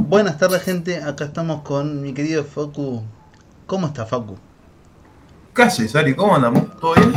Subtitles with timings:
[0.00, 3.02] Buenas tardes gente, acá estamos con mi querido Facu.
[3.66, 4.36] ¿Cómo está Facu?
[5.54, 6.14] ¿Qué haces, Ari?
[6.14, 6.78] ¿Cómo andamos?
[6.80, 7.12] ¿Todo bien?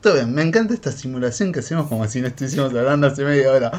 [0.00, 3.52] Todo bien, me encanta esta simulación que hacemos como si no estuviésemos hablando hace media
[3.52, 3.72] hora.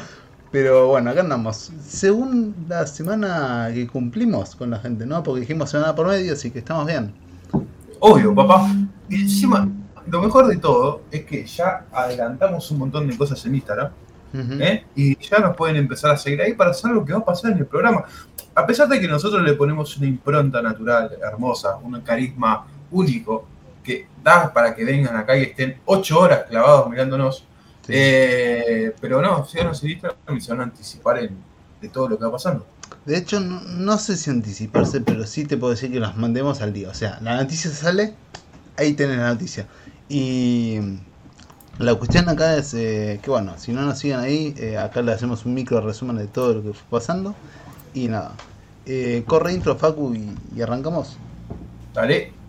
[0.52, 1.72] Pero bueno, acá andamos.
[1.86, 5.22] Según la semana que cumplimos con la gente, ¿no?
[5.22, 7.12] Porque dijimos semana por medio, así que estamos bien.
[7.98, 8.72] Obvio, papá.
[9.08, 9.68] Y encima,
[10.06, 13.90] lo mejor de todo es que ya adelantamos un montón de cosas en Instagram.
[14.32, 14.84] ¿Eh?
[14.94, 17.52] Y ya nos pueden empezar a seguir ahí para saber lo que va a pasar
[17.52, 18.04] en el programa.
[18.54, 23.46] A pesar de que nosotros le ponemos una impronta natural, hermosa, un carisma único,
[23.82, 27.44] que da para que vengan acá y estén ocho horas clavados mirándonos.
[27.86, 27.92] Sí.
[27.94, 31.36] Eh, pero no, síganos en Instagram y se van a anticipar en-
[31.80, 32.66] de todo lo que va pasando.
[33.06, 36.60] De hecho, no, no sé si anticiparse, pero sí te puedo decir que las mandemos
[36.60, 36.90] al día.
[36.90, 38.14] O sea, la noticia sale,
[38.76, 39.66] ahí tenés la noticia.
[40.08, 40.78] Y
[41.80, 45.12] la cuestión acá es eh, que, bueno, si no nos siguen ahí, eh, acá le
[45.12, 47.34] hacemos un micro resumen de todo lo que fue pasando.
[47.94, 48.32] Y nada,
[48.86, 51.16] eh, corre intro, Facu, y, y arrancamos.
[51.94, 52.39] Dale.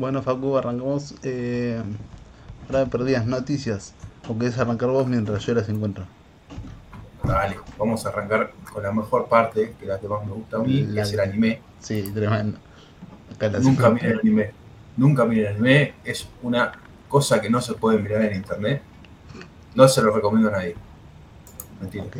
[0.00, 1.14] Bueno, Facu, arrancamos.
[1.22, 1.78] Eh,
[2.68, 3.92] ahora me perdí las noticias.
[4.26, 6.06] ¿O querés arrancar vos mientras yo las encuentro?
[7.22, 10.56] Dale, vamos a arrancar con la mejor parte, que es la que más me gusta
[10.56, 11.60] a mí, que es el anime.
[11.80, 12.58] Sí, tremendo.
[13.60, 14.52] Nunca miren anime.
[14.96, 15.92] Nunca miren anime.
[16.02, 16.72] Es una
[17.06, 18.80] cosa que no se puede mirar en internet.
[19.74, 20.76] No se lo recomiendo a nadie.
[21.78, 22.04] Mentira.
[22.04, 22.16] Ok.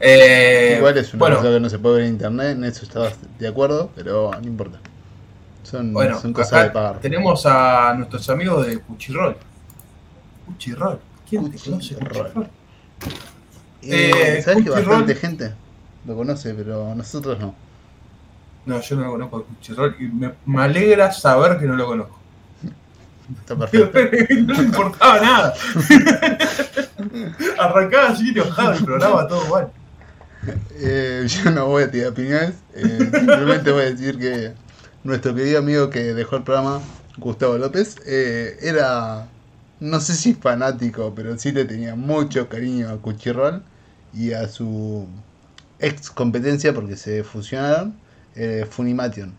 [0.00, 2.86] Eh, Igual es una bueno, cosa que no se puede ver en internet, en eso
[2.86, 4.80] estabas de acuerdo, pero no importa.
[5.70, 6.98] Son, bueno son cosas de pagar.
[7.00, 9.36] tenemos a nuestros amigos de Cuchirrol.
[10.46, 11.00] Cuchirrol.
[11.28, 12.32] ¿Quién te conoce Cuchirrol.
[12.32, 12.48] Cuchirrol?
[13.82, 15.52] Eh, eh, ¿Sabes que Crunchyroll- bastante gente
[16.06, 17.54] lo conoce, pero nosotros no?
[18.66, 22.18] No, yo no lo conozco Cuchirrol y me, me alegra saber que no lo conozco.
[23.40, 23.90] Está perfecto.
[24.46, 25.54] no le importaba nada.
[27.58, 29.68] Arrancaba así enojado el programa, todo mal.
[30.76, 34.52] Eh, yo no voy a tirar opiniones, eh, simplemente voy a decir que
[35.04, 36.80] nuestro querido amigo que dejó el programa,
[37.18, 39.26] Gustavo López, eh, era,
[39.80, 43.62] no sé si fanático, pero sí le tenía mucho cariño a Cuchirrol
[44.12, 45.06] y a su
[45.78, 47.94] ex competencia porque se fusionaron,
[48.36, 49.38] eh, Funimation.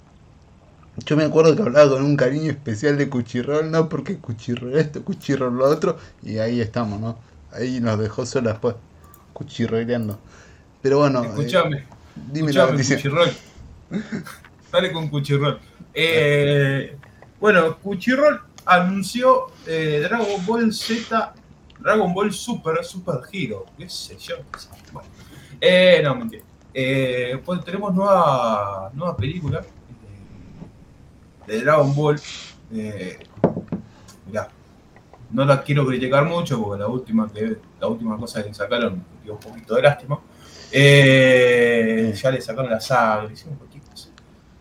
[1.05, 5.03] Yo me acuerdo que hablaba con un cariño especial de Cuchirrol, no porque Cuchirrol esto,
[5.03, 7.17] Cuchirrol lo otro, y ahí estamos, ¿no?
[7.51, 8.75] Ahí nos dejó solo después,
[9.33, 10.19] cuchirroleando.
[10.81, 11.87] Pero bueno, eh, Escuchame.
[12.15, 12.97] dime la Escuchame, noticia.
[12.97, 13.41] Cuchirrol.
[14.71, 15.59] Dale con Cuchirrol.
[15.93, 16.95] Eh,
[17.39, 21.33] bueno, Cuchirrol anunció eh, Dragon Ball Z,
[21.79, 23.65] Dragon Ball Super, Super Hero.
[23.77, 24.35] ¿Qué sé yo?
[24.91, 25.09] Bueno.
[25.59, 26.43] Eh, no, mentira.
[26.73, 29.61] Eh, pues tenemos nueva, nueva película
[31.47, 32.21] de Dragon Ball.
[34.27, 34.49] Mirá,
[35.31, 39.33] no la quiero criticar mucho porque la última, que, la última cosa que sacaron dio
[39.33, 40.19] un poquito de lástima.
[40.71, 43.68] Ya le sacaron la saga, le hicieron.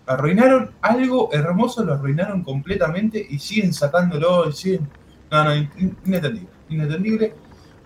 [0.09, 4.89] Arruinaron algo hermoso, lo arruinaron completamente y siguen sacándolo, y siguen.
[5.31, 6.49] No, no, in- in- inentendible.
[6.71, 7.35] Inentendible.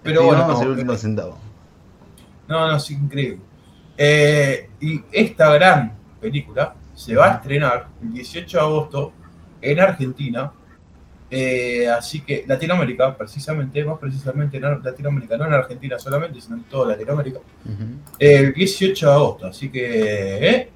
[0.02, 1.38] Pero bueno, no, el último centavo.
[2.48, 3.40] no, no, es increíble.
[3.96, 9.12] Eh, y esta gran película se va a estrenar el 18 de agosto
[9.60, 10.52] en Argentina.
[11.30, 16.64] Eh, así que Latinoamérica, precisamente, más precisamente en Latinoamérica, no en Argentina solamente, sino en
[16.64, 17.38] toda Latinoamérica.
[18.18, 20.48] El 18 de agosto, así que.
[20.48, 20.71] ¿eh?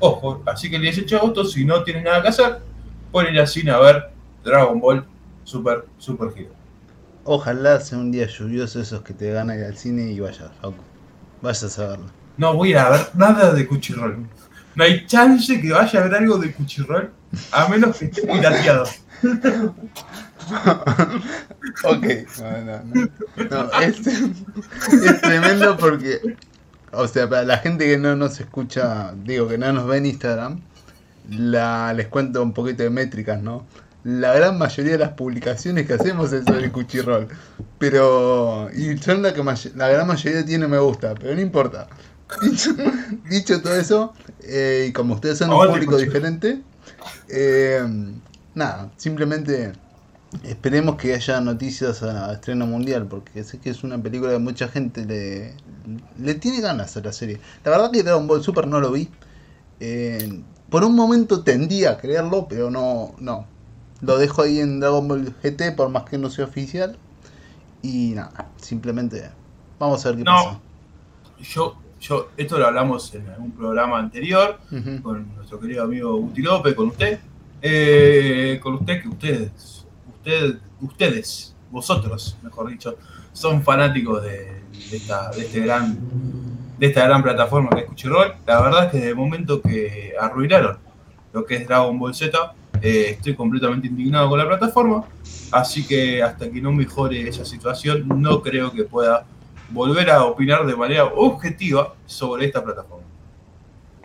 [0.00, 2.60] Ojo, así que el 18 de agosto, si no tienen nada que hacer,
[3.10, 4.10] pueden ir al cine a ver
[4.44, 5.04] Dragon Ball
[5.44, 6.52] Super, Super Hero.
[7.24, 10.82] Ojalá sea un día lluvioso esos que te ganan ir al cine y vayas, Facu.
[11.42, 12.06] Vayas a verlo.
[12.36, 14.26] No voy a ver nada de Cuchirrol.
[14.74, 17.10] No hay chance que vaya a ver algo de Cuchirrol,
[17.50, 18.84] a menos que esté pirateado.
[21.84, 22.06] ok,
[22.38, 23.08] no, no, no.
[23.50, 24.06] No, es,
[24.92, 26.20] es tremendo porque,
[26.92, 30.06] o sea, para la gente que no nos escucha, digo que no nos ve en
[30.06, 30.60] Instagram,
[31.30, 33.66] la, les cuento un poquito de métricas, ¿no?
[34.04, 37.28] La gran mayoría de las publicaciones que hacemos es sobre Cuchirrol.
[37.78, 39.42] Pero, y son la que
[39.74, 41.88] la gran mayoría tiene me gusta, pero no importa.
[42.42, 42.70] Dicho,
[43.30, 44.12] dicho todo eso,
[44.42, 46.60] eh, y como ustedes son un público diferente,
[47.26, 47.82] eh,
[48.54, 49.72] nada, simplemente
[50.42, 54.68] esperemos que haya noticias a estreno mundial, porque sé que es una película que mucha
[54.68, 55.54] gente le,
[56.18, 57.40] le tiene ganas a la serie.
[57.64, 59.08] La verdad que Dragon Ball Super no lo vi.
[59.80, 63.46] Eh, por un momento tendía a creerlo, pero no, no.
[64.00, 66.96] Lo dejo ahí en Dragon Ball GT por más que no sea oficial.
[67.82, 69.30] Y nada, simplemente
[69.78, 70.32] vamos a ver qué No.
[70.34, 70.60] pasa.
[71.40, 74.60] Yo yo, esto lo hablamos en algún programa anterior,
[75.02, 77.18] con nuestro querido amigo Guti López, con usted,
[77.60, 79.84] eh, con usted que ustedes,
[80.18, 82.96] usted, ustedes, vosotros, mejor dicho,
[83.32, 84.62] son fanáticos de,
[84.92, 85.66] este
[86.80, 88.34] esta gran plataforma que es Crunchyroll.
[88.46, 90.78] La verdad es que desde el momento que arruinaron
[91.32, 95.04] lo que es Dragon Ball Z, eh, estoy completamente indignado con la plataforma,
[95.50, 99.26] así que hasta que no mejore esa situación, no creo que pueda
[99.70, 103.06] volver a opinar de manera objetiva sobre esta plataforma.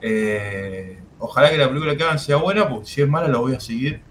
[0.01, 3.54] Eh, ojalá que la película que hagan sea buena, porque si es mala la voy
[3.54, 4.01] a seguir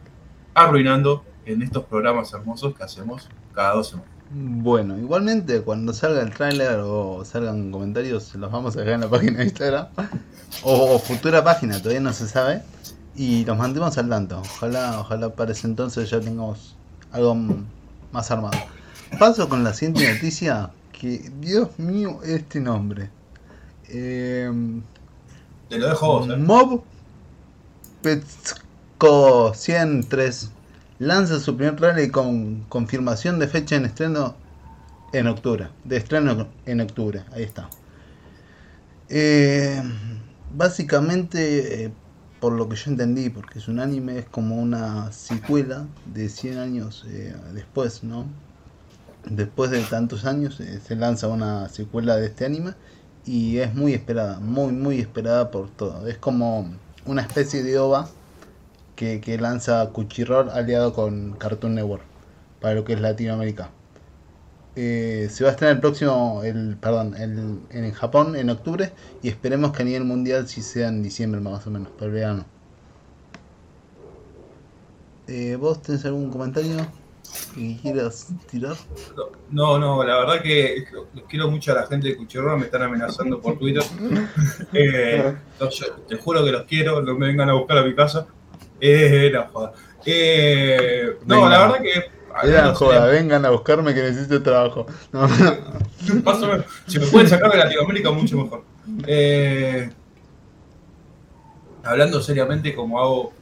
[0.54, 4.10] arruinando en estos programas hermosos que hacemos cada dos semanas.
[4.30, 9.10] Bueno, igualmente cuando salga el tráiler o salgan comentarios los vamos a dejar en la
[9.10, 9.88] página de Instagram
[10.62, 12.62] o, o futura página, todavía no se sabe
[13.14, 14.40] y los mantemos al tanto.
[14.40, 16.76] Ojalá, ojalá para ese entonces ya tengamos
[17.10, 17.36] algo
[18.12, 18.58] más armado.
[19.18, 23.10] Paso con la siguiente noticia que Dios mío este nombre.
[23.88, 24.50] Eh,
[25.68, 26.36] Te lo dejo vos, ¿eh?
[26.36, 26.82] Mob
[28.02, 30.50] Petsko 103
[31.02, 34.36] lanza su primer trailer con confirmación de fecha en estreno
[35.12, 35.68] en octubre.
[35.82, 37.68] De estreno en octubre, ahí está.
[39.08, 39.82] Eh,
[40.54, 41.92] básicamente, eh,
[42.38, 46.58] por lo que yo entendí, porque es un anime, es como una secuela de 100
[46.58, 48.24] años eh, después, ¿no?
[49.28, 52.74] Después de tantos años eh, se lanza una secuela de este anime
[53.26, 56.06] y es muy esperada, muy muy esperada por todo.
[56.06, 56.72] Es como
[57.06, 58.08] una especie de OVA
[59.02, 62.04] que, que lanza Crunchyroll aliado con Cartoon Network
[62.60, 63.70] para lo que es Latinoamérica.
[64.76, 69.28] Eh, se va a estrenar el próximo, el, perdón, el, en Japón en octubre y
[69.28, 72.44] esperemos que a nivel mundial si sea en diciembre más o menos, para el verano.
[75.26, 76.76] Eh, ¿Vos tenés algún comentario
[77.56, 78.76] que quieras tirar?
[79.50, 82.82] No, no, la verdad que los quiero mucho a la gente de Cuchirroa, me están
[82.82, 83.82] amenazando por Twitter.
[84.72, 87.96] Eh, no, yo te juro que los quiero, no me vengan a buscar a mi
[87.96, 88.28] casa.
[88.84, 89.72] Eh, no, joda.
[90.04, 91.48] Eh, no, Venga.
[91.48, 92.48] la verdad que.
[92.48, 94.86] Era joda, vengan a buscarme que necesito trabajo.
[95.12, 95.20] No,
[96.24, 96.66] Más o menos.
[96.88, 98.64] Si me pueden sacar de Latinoamérica, mucho mejor.
[99.06, 99.88] Eh,
[101.84, 103.32] hablando seriamente, como hago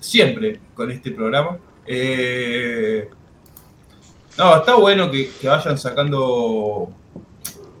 [0.00, 1.56] siempre con este programa.
[1.86, 3.08] eh,
[4.36, 6.90] no, está bueno que, que vayan sacando.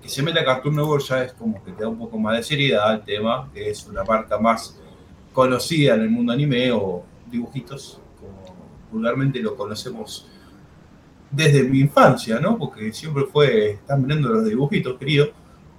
[0.02, 2.42] Que se meta Cartoon Network ya es como que te da un poco más de
[2.42, 4.77] seriedad al tema, que es una marca más
[5.42, 8.56] conocida en el mundo anime o dibujitos, como
[8.90, 10.26] vulgarmente lo conocemos
[11.30, 12.58] desde mi infancia, ¿no?
[12.58, 15.28] Porque siempre fue, están viendo los dibujitos, querido,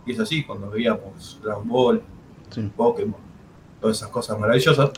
[0.06, 2.02] y es así cuando veíamos Dragon Ball,
[2.52, 2.72] sí.
[2.74, 3.20] Pokémon,
[3.82, 4.92] todas esas cosas maravillosas,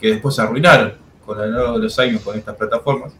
[0.00, 0.92] que después se arruinaron
[1.26, 3.12] con el largo de los años con estas plataformas.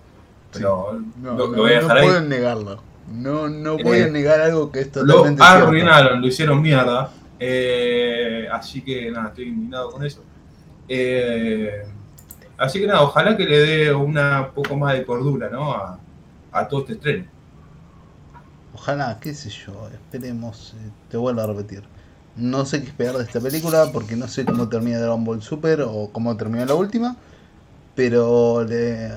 [0.52, 2.06] Pero No, lo, no, lo voy a no dejar ahí.
[2.06, 2.82] puedo negarlo.
[3.12, 5.67] No, no voy a Eh, negar algo que es Lo totalmente cierto.
[5.67, 7.11] arruinaron, lo hicieron mierda.
[7.41, 10.23] Eh, así que nada, estoy indignado con eso.
[10.88, 11.84] Eh,
[12.58, 15.72] así que nada, ojalá que le dé una poco más de cordura, ¿no?
[15.72, 17.25] A, todo este estreno.
[18.75, 21.82] Ojalá, qué sé yo, esperemos, eh, te vuelvo a repetir.
[22.36, 25.82] No sé qué esperar de esta película porque no sé cómo termina Dragon Ball Super
[25.82, 27.16] o cómo termina la última.
[27.94, 29.12] Pero le,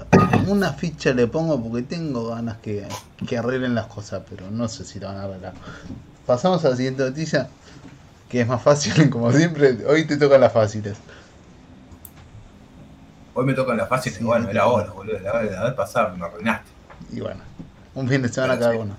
[0.48, 2.88] una ficha le pongo porque tengo ganas que,
[3.28, 5.54] que arreglen las cosas, pero no sé si la van a arreglar.
[6.28, 7.50] Pasamos a la siguiente noticia,
[8.30, 9.78] que es más fácil, como siempre.
[9.88, 10.98] Hoy te tocan las fáciles.
[13.38, 15.20] Hoy me tocan las fáciles, Sí, bueno, era ahora, boludo.
[15.20, 16.72] La vez pasada me arruinaste.
[17.12, 17.44] Y bueno,
[17.94, 18.80] un fin de semana Pero cada sí.
[18.80, 18.98] uno.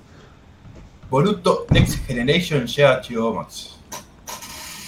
[1.10, 3.78] Boruto Next Generation llega a HBO Max.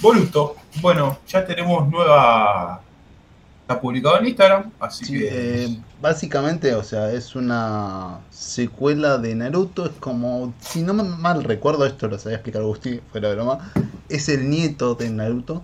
[0.01, 2.87] Boruto, bueno, ya tenemos nueva.
[3.63, 5.65] Está publicado en Instagram, así Sí, que.
[5.65, 9.87] eh, básicamente, o sea, es una secuela de Naruto.
[9.87, 13.73] Es como, si no mal recuerdo, esto lo sabía explicar Agustín, fuera de broma.
[14.09, 15.63] Es el nieto de Naruto.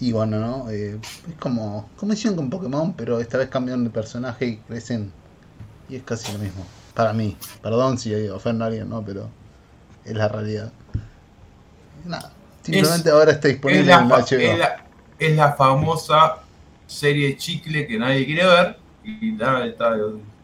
[0.00, 0.70] Y bueno, ¿no?
[0.70, 0.98] Eh,
[1.28, 5.12] es como, como hicieron con Pokémon, pero esta vez cambiaron de personaje y crecen.
[5.88, 6.66] Y es casi lo mismo.
[6.94, 7.36] Para mí.
[7.62, 9.04] Perdón si ofendo a alguien, ¿no?
[9.04, 9.28] Pero
[10.04, 10.72] es la realidad.
[12.04, 12.32] Nada.
[12.62, 14.38] Simplemente ahora está es, disponible la, en HBO.
[14.38, 14.84] es la-
[15.18, 16.36] es la famosa
[16.86, 19.94] serie chicle que nadie quiere ver y nada, está,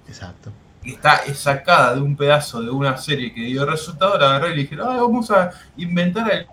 [0.07, 0.53] Exacto.
[0.85, 4.17] está sacada de un pedazo de una serie que dio resultado.
[4.19, 6.47] La agarré y le dijeron, "Ah, vamos a inventar el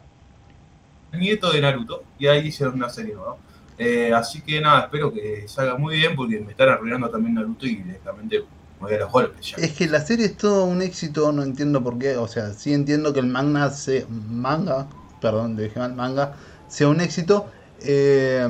[1.13, 2.03] nieto de Naruto.
[2.19, 3.37] Y ahí hicieron una serie nueva.
[3.77, 7.65] Eh, así que nada, espero que salga muy bien porque me están arruinando también Naruto
[7.67, 8.39] y directamente
[8.79, 9.57] me voy a los golpes ya.
[9.57, 12.17] Es que la serie es todo un éxito, no entiendo por qué.
[12.17, 14.87] O sea, sí entiendo que el manga, se, manga,
[15.21, 16.35] perdón, dije mal, manga,
[16.67, 17.47] sea un éxito,
[17.81, 18.47] eh,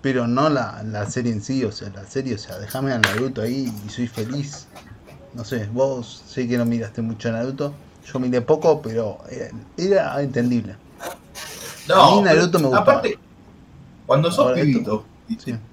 [0.00, 1.64] pero no la, la serie en sí.
[1.64, 4.66] O sea, la serie, o sea, déjame a Naruto ahí y soy feliz.
[5.34, 7.74] No sé, vos sé que no miraste mucho a Naruto.
[8.04, 10.76] Yo miré poco, pero eh, era entendible.
[11.88, 12.92] A mí Naruto me gustaba.
[12.92, 13.18] Aparte,
[14.06, 15.04] cuando sos pibito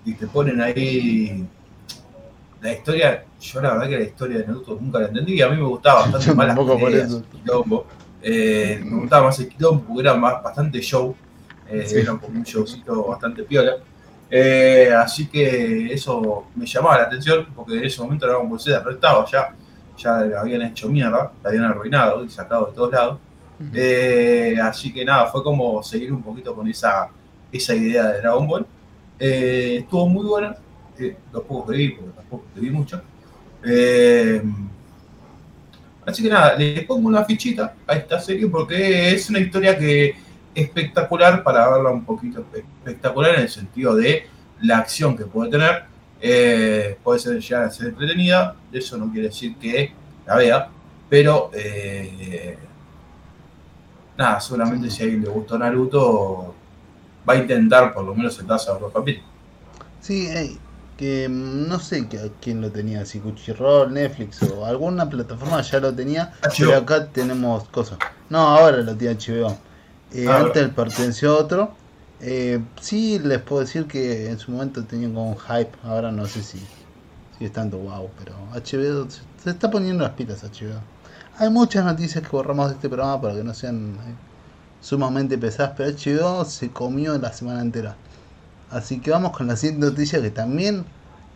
[0.06, 1.46] y, te ponen ahí
[2.62, 5.50] la historia, yo la verdad que la historia de Naruto nunca la entendí y a
[5.50, 7.86] mí me gustaba bastante más las peleas, quilombo.
[8.22, 11.16] Eh, me gustaba más el quilombo porque era más, bastante show,
[11.68, 13.78] eh, era un showcito bastante piola.
[14.32, 18.80] Eh, así que eso me llamaba la atención porque en ese momento Dragon Ball Z
[18.84, 19.56] no estaba ya,
[19.98, 23.20] ya la habían hecho mierda, la habían arruinado y sacado de todos lados.
[23.74, 27.10] Eh, así que nada, fue como seguir un poquito con esa,
[27.52, 28.66] esa idea de Dragon Ball.
[29.20, 30.56] Eh, estuvo muy buena,
[31.34, 33.02] los pocos que porque tampoco te vi mucho.
[36.06, 40.16] así que nada, le pongo una fichita a esta serie porque es una historia que
[40.56, 44.26] espectacular para verla un poquito espectacular en el sentido de
[44.62, 45.84] la acción que puede tener.
[46.22, 49.94] Eh, puede ser llegar a ser entretenida, eso no quiere decir que
[50.26, 50.70] la vea,
[51.10, 52.58] pero eh,
[54.20, 56.54] nada, solamente si a alguien le gustó Naruto,
[57.28, 59.28] va a intentar por lo menos sentarse a los capítulos.
[60.02, 60.28] Sí,
[60.98, 62.08] que no sé
[62.42, 67.64] quién lo tenía, si Cuchirroll, Netflix o alguna plataforma ya lo tenía, pero acá tenemos
[67.70, 67.98] cosas.
[68.30, 69.58] No, ahora lo tiene HBO.
[70.12, 71.72] Eh, ah, antes perteneció a otro.
[72.20, 75.72] Eh, sí, les puedo decir que en su momento tenían como un hype.
[75.84, 76.60] Ahora no sé si,
[77.38, 80.44] si es tanto wow, pero HBO se está poniendo las pilas.
[80.44, 80.82] HBO.
[81.42, 84.14] Hay muchas noticias que borramos de este programa para que no sean eh,
[84.82, 87.96] sumamente pesadas, pero HBO se comió la semana entera.
[88.70, 90.84] Así que vamos con la siguiente noticia que también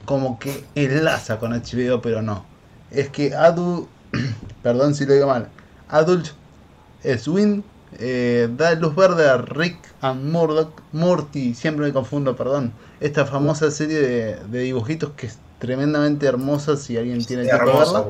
[0.03, 2.43] como que enlaza con HBO, pero no.
[2.91, 3.88] Es que Adult,
[4.62, 5.48] perdón si lo digo mal,
[5.88, 6.31] Adult
[7.17, 7.63] Swim
[7.98, 12.74] eh, da luz verde a Rick and Murdoch, Morty, siempre me confundo, perdón.
[13.00, 15.29] Esta famosa serie de, dibujitos que
[15.63, 18.05] tremendamente hermosa si alguien tiene tiempo de verla.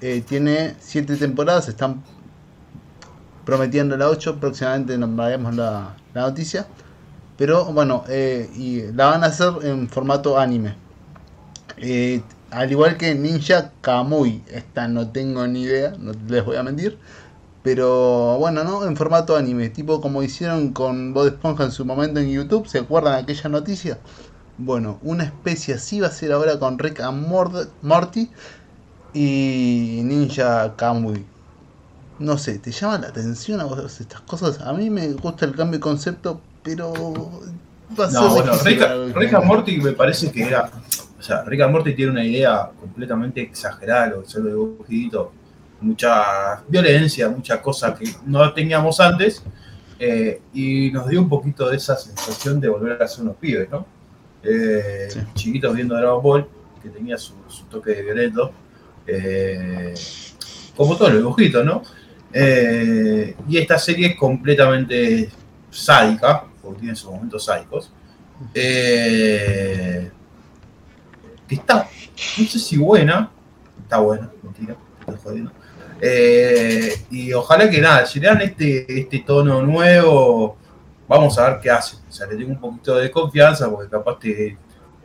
[0.00, 2.02] Eh, tiene siete temporadas, están
[3.44, 5.10] prometiendo la 8, próximamente nos
[5.54, 6.66] la, la noticia.
[7.36, 10.74] Pero bueno, eh, y la van a hacer en formato anime.
[12.50, 16.98] al igual que Ninja Kamui, esta no tengo ni idea, no les voy a mentir.
[17.62, 18.84] Pero bueno, ¿no?
[18.84, 22.80] En formato anime, tipo como hicieron con Bob Esponja en su momento en YouTube, ¿se
[22.80, 23.98] acuerdan de aquella noticia?
[24.58, 27.26] Bueno, una especie así va a ser ahora con Rick and
[27.82, 28.30] Morty
[29.12, 31.24] y Ninja Kamui.
[32.18, 34.60] No sé, ¿te llama la atención a vos estas cosas?
[34.60, 36.92] A mí me gusta el cambio de concepto, pero
[37.98, 38.52] va a ser no, bueno,
[39.14, 40.70] Rick, and Morty me parece que era.
[41.18, 45.32] O sea, Rick and Morty tiene una idea completamente exagerada, lo que solo dibujito
[45.80, 49.42] mucha violencia, mucha cosa que no teníamos antes,
[49.98, 53.70] eh, y nos dio un poquito de esa sensación de volver a ser unos pibes,
[53.70, 53.86] ¿no?
[54.48, 56.46] Eh, chiquitos viendo Dragon Ball,
[56.82, 57.34] que tenía su,
[57.70, 58.52] toque de violento,
[59.06, 59.92] eh,
[60.76, 61.82] como todos los dibujitos, ¿no?
[63.48, 65.30] y esta serie es completamente
[65.70, 67.90] sádica, porque tiene sus momentos sádicos,
[68.52, 70.10] que
[71.48, 71.88] está,
[72.38, 73.30] no sé si buena,
[73.82, 75.52] está buena, mentira, estoy jodiendo,
[76.00, 80.58] eh, y ojalá que nada, si le dan este, este tono nuevo,
[81.08, 81.96] vamos a ver qué hace.
[82.08, 84.56] O sea, le tengo un poquito de confianza porque capaz te,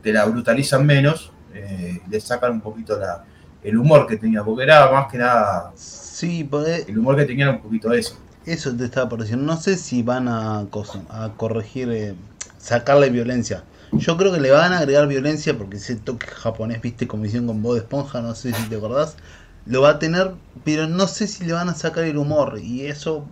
[0.02, 3.24] te la brutalizan menos, eh, le sacan un poquito la,
[3.64, 5.72] el humor que tenía, porque era más que nada.
[5.76, 6.48] Sí,
[6.88, 8.18] el humor que tenía era un poquito de eso.
[8.46, 9.46] Eso te estaba pareciendo.
[9.46, 12.16] No sé si van a, a corregir, eh,
[12.58, 13.64] sacarle violencia.
[13.94, 17.48] Yo creo que le van a agregar violencia porque ese toque japonés, viste, como hicieron
[17.48, 19.18] con Bob Esponja, no sé si te acordás
[19.66, 22.60] lo va a tener, pero no sé si le van a sacar el humor.
[22.62, 23.26] Y eso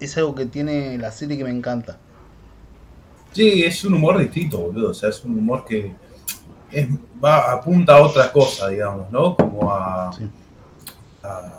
[0.00, 1.98] es algo que tiene la serie que me encanta.
[3.32, 4.90] Sí, es un humor distinto, boludo.
[4.90, 5.94] O sea, es un humor que
[6.70, 6.88] es,
[7.22, 9.36] va, apunta a otra cosa, digamos, ¿no?
[9.36, 10.10] Como a.
[11.22, 11.52] a,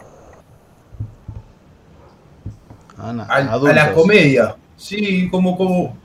[2.98, 4.56] a, la comedia.
[4.76, 5.98] Sí, como, como,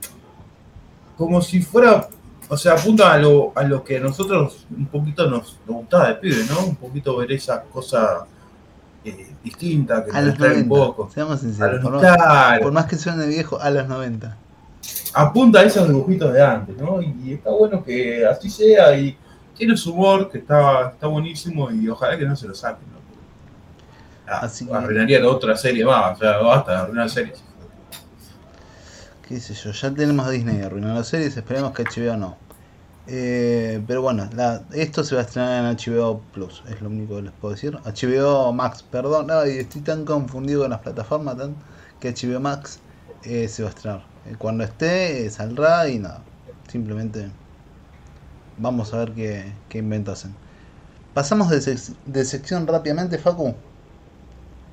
[1.16, 2.08] como si fuera
[2.52, 6.14] o sea, apunta a lo, a lo que a nosotros un poquito nos, gustaba de
[6.16, 6.66] pibe, ¿no?
[6.66, 8.26] Un poquito ver esa cosa
[9.02, 11.08] eh, distinta que a nos los un poco.
[11.08, 14.36] Seamos sinceros, por, más, por, más, que suene viejo, a los 90.
[15.14, 17.00] Apunta a esos dibujitos de antes, ¿no?
[17.02, 19.16] Y está bueno que así sea y
[19.54, 23.02] tiene su humor que está, está buenísimo y ojalá que no se lo saquen, ¿no?
[24.26, 24.66] Ah, así
[25.24, 27.42] otra serie más, o sea, basta de arruinar series
[29.32, 32.36] qué sé yo, ya tenemos a Disney arruinando series, esperemos que HBO no.
[33.06, 34.28] Eh, pero bueno,
[34.74, 37.78] esto se va a estrenar en HBO Plus, es lo único que les puedo decir.
[37.82, 41.56] HBO Max, perdón, estoy tan confundido con las plataformas tan,
[41.98, 42.80] que HBO Max
[43.24, 44.11] eh, se va a estrenar.
[44.24, 46.24] Eh, cuando esté, saldrá y nada.
[46.68, 47.32] Simplemente
[48.56, 50.34] vamos a ver qué, qué invento hacen.
[51.14, 51.58] Pasamos de,
[52.06, 53.56] de sección rápidamente, Facu.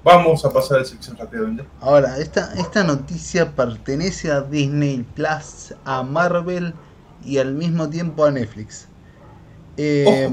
[0.03, 1.65] Vamos a pasar la sección rápidamente.
[1.79, 6.73] Ahora, esta, esta noticia pertenece a Disney Plus, a Marvel
[7.21, 8.89] y al mismo tiempo a Netflix.
[9.77, 10.29] Eh,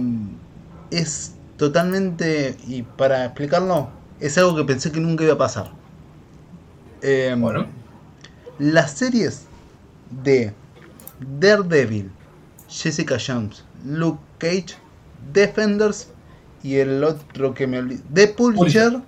[0.91, 5.73] es totalmente, y para explicarlo, es algo que pensé que nunca iba a pasar.
[7.01, 7.76] Eh, Bueno,
[8.59, 9.47] Las series
[10.23, 10.53] de
[11.39, 12.11] Daredevil,
[12.69, 14.77] Jessica Jones, Luke Cage,
[15.33, 16.09] Defenders
[16.63, 19.01] y el otro que me olvidé, The Punisher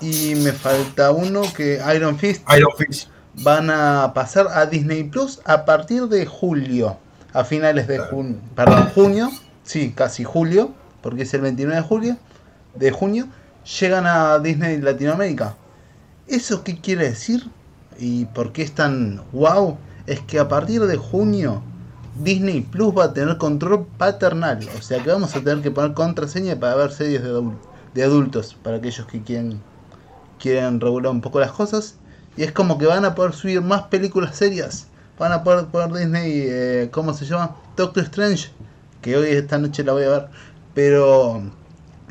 [0.00, 3.08] y me falta uno que Iron Fist Iron Fist.
[3.34, 6.98] van a pasar a Disney Plus a partir de julio,
[7.32, 9.30] a finales de junio, perdón, junio,
[9.62, 10.72] sí, casi julio,
[11.02, 12.16] porque es el 29 de julio,
[12.74, 13.28] de junio,
[13.80, 15.54] llegan a Disney Latinoamérica.
[16.26, 17.44] ¿Eso qué quiere decir?
[17.98, 19.78] ¿Y por qué es tan wow?
[20.06, 21.62] Es que a partir de junio
[22.22, 25.94] Disney Plus va a tener control paternal, o sea que vamos a tener que poner
[25.94, 27.42] contraseña para ver series de,
[27.94, 29.60] de adultos, para aquellos que quieren,
[30.38, 31.96] quieren regular un poco las cosas.
[32.36, 34.86] Y es como que van a poder subir más películas serias.
[35.18, 37.56] Van a poder poner Disney, eh, ¿cómo se llama?
[37.76, 38.50] Doctor Strange,
[39.02, 40.28] que hoy esta noche la voy a ver.
[40.74, 41.42] Pero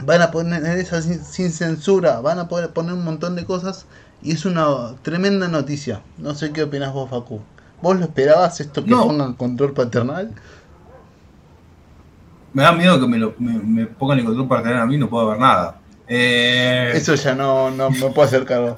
[0.06, 3.86] van a poner esa sin censura, van a poder poner un montón de cosas.
[4.24, 6.02] Y es una tremenda noticia.
[6.18, 7.42] No sé qué opinas vos, Facu.
[7.82, 9.08] ¿Vos lo esperabas esto que No.
[9.08, 10.32] pongan control paternal?
[12.54, 15.10] Me da miedo que me, lo, me, me pongan el control tener a mí, no
[15.10, 15.80] puedo ver nada.
[16.08, 18.76] Eh, Eso ya no, no me puedo hacer cargo.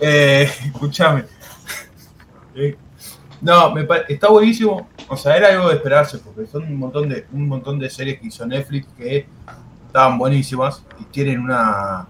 [0.00, 1.24] Eh, escúchame.
[2.54, 2.76] Eh,
[3.40, 4.88] no, me está buenísimo.
[5.08, 8.18] O sea, era algo de esperarse, porque son un montón de, un montón de series
[8.20, 9.26] que hizo Netflix que
[9.86, 12.08] estaban buenísimas y tienen una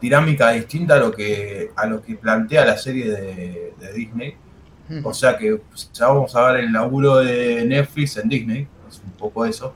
[0.00, 4.34] dinámica distinta a lo que, a lo que plantea la serie de, de Disney.
[5.04, 5.60] O sea que
[5.92, 9.74] ya vamos a ver el laburo de Netflix en Disney, es un poco eso.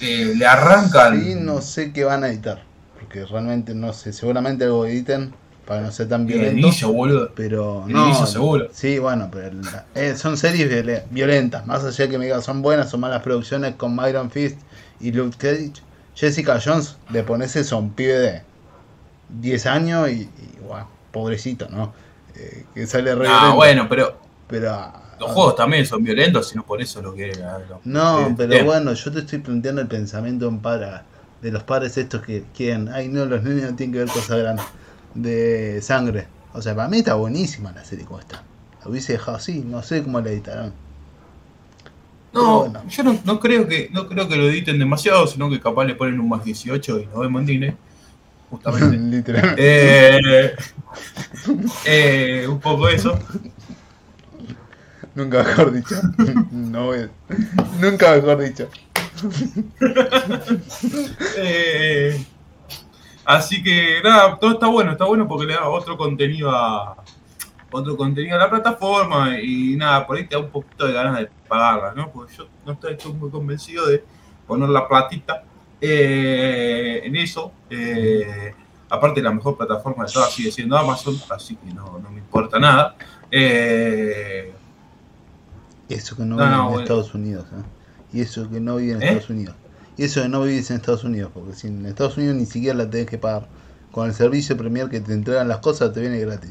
[0.00, 1.22] Eh, le arrancan.
[1.22, 2.62] Sí, no sé qué van a editar.
[2.98, 4.12] Porque realmente no sé.
[4.12, 5.32] Seguramente algo editen
[5.64, 6.58] para no ser tan el violento.
[6.58, 7.30] inicio, boludo.
[7.36, 8.06] Pero El no.
[8.08, 8.68] inicio seguro.
[8.72, 9.58] Sí, bueno, pero
[9.94, 11.64] eh, son series viole- violentas.
[11.66, 14.58] Más allá de que me digan son buenas o malas producciones con Myron Fist
[15.00, 15.72] y Luke Cage.
[16.16, 18.42] Jessica Jones, le pones eso a un pibe de
[19.28, 20.30] 10 años y, y,
[20.66, 21.92] bueno, pobrecito, ¿no?
[22.34, 23.56] Eh, que sale re Ah, violento.
[23.56, 24.72] bueno, pero Pero.
[24.72, 27.58] ah, Los juegos también son violentos, sino por eso lo que era.
[27.60, 31.04] lo- No, pero bueno, yo te estoy planteando el pensamiento en para
[31.42, 34.38] de los padres estos que quieren, ay no, los niños no tienen que ver cosas
[34.38, 34.64] grandes
[35.14, 36.26] de sangre.
[36.52, 38.42] O sea, para mí está buenísima la serie como está.
[38.82, 40.72] La hubiese dejado así, no sé cómo la editarán.
[42.32, 42.82] No, bueno.
[42.88, 45.94] yo no, no creo que no creo que lo editen demasiado, sino que capaz le
[45.94, 47.76] ponen un más 18 y nos vemos en.
[48.50, 48.96] Justamente.
[49.16, 49.62] Literalmente.
[49.62, 50.56] eh,
[51.86, 53.18] eh, un poco eso.
[55.14, 55.94] Nunca mejor dicho.
[56.52, 57.08] no a-
[57.80, 58.68] Nunca mejor dicho.
[61.36, 62.24] Eh,
[63.24, 66.96] así que nada, todo está bueno, está bueno porque le da otro contenido a
[67.70, 71.18] otro contenido a la plataforma y nada, por ahí te da un poquito de ganas
[71.20, 72.10] de pagarla, ¿no?
[72.10, 74.04] Porque yo no estoy muy convencido de
[74.46, 75.42] poner la platita
[75.80, 77.52] eh, en eso.
[77.70, 78.54] Eh,
[78.88, 82.58] aparte la mejor plataforma de todas sigue siendo Amazon, así que no, no me importa
[82.58, 82.96] nada.
[83.30, 84.52] Eh,
[85.88, 86.80] Eso que no, No, vive no, en.
[86.82, 87.46] Estados Unidos.
[87.52, 87.62] ¿eh?
[88.12, 89.06] Y eso que no vive en ¿Eh?
[89.06, 89.56] Estados Unidos.
[89.96, 91.30] Y eso que no vivís en Estados Unidos.
[91.34, 93.48] Porque si en Estados Unidos ni siquiera la tenés que pagar.
[93.90, 96.50] Con el servicio Premier que te entregan las cosas te viene gratis.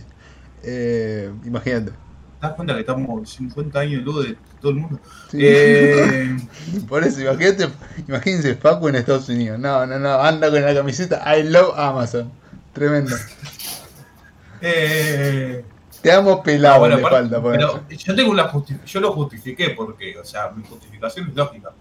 [0.63, 1.91] Eh, imagínate.
[2.39, 4.99] ¿Te das cuenta que estamos 50 años luz de todo el mundo?
[5.31, 5.37] Sí.
[5.41, 6.37] Eh,
[6.89, 7.69] Por eso, imagínate,
[8.07, 9.57] imagínense Facu en Estados Unidos.
[9.59, 12.31] No, no, no, anda con la camiseta I love Amazon.
[12.73, 13.15] Tremendo.
[14.61, 15.63] eh,
[16.01, 17.41] Te amo pelado, bueno, aparte- falta.
[17.41, 17.97] por pero eso.
[18.05, 18.51] yo tengo una
[18.85, 21.71] yo lo justifiqué porque, o sea, mi justificación es lógica.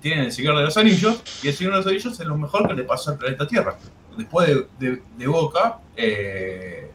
[0.00, 2.66] Tienen el Señor de los Anillos y el Señor de los Anillos es lo mejor
[2.68, 3.76] que le pasó al planeta Tierra.
[4.16, 6.90] Después de, de- de Boca eh,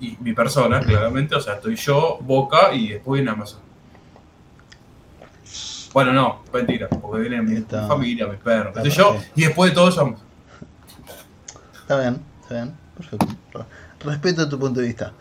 [0.00, 3.60] y mi persona, claramente, o sea, estoy yo, Boca y después viene Amazon.
[5.92, 9.74] Bueno, no, mentira, porque viene mi, Está- familia, mis perros, está yo, y después de
[9.74, 10.26] todo eso Amazon.
[11.80, 12.74] Está bien, está bien.
[12.96, 13.26] Perfecto.
[14.00, 15.12] Respeto tu punto de vista.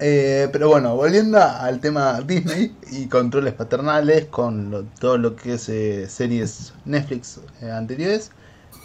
[0.00, 5.54] Eh, pero bueno, volviendo al tema Disney y controles paternales con lo- todo lo que
[5.54, 8.32] es eh, series Netflix eh, anteriores,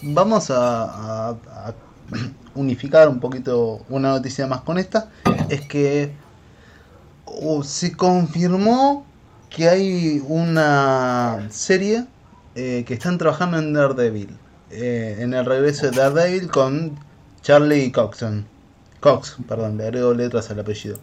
[0.02, 0.84] vamos a,
[1.30, 1.74] a- a
[2.56, 5.10] unificar un poquito una noticia más con esta.
[5.50, 6.12] Es que
[7.64, 9.06] se confirmó
[9.50, 12.06] que hay una serie
[12.56, 14.30] eh, que están trabajando en Daredevil.
[14.72, 16.98] eh, en el regreso de Daredevil con
[17.42, 18.46] Charlie Coxon.
[19.00, 20.98] Cox, perdón, le agrego letras al apellido.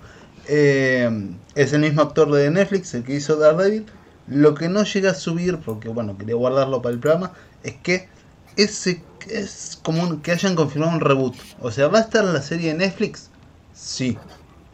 [0.48, 1.08] Eh,
[1.54, 3.86] es el mismo actor de Netflix, el que hizo Daredevil.
[4.26, 8.08] Lo que no llega a subir, porque bueno, quería guardarlo para el programa, es que
[8.56, 11.35] ese es como que hayan confirmado un reboot.
[11.61, 13.30] O sea, ¿va a estar la serie de Netflix?
[13.72, 14.18] Sí.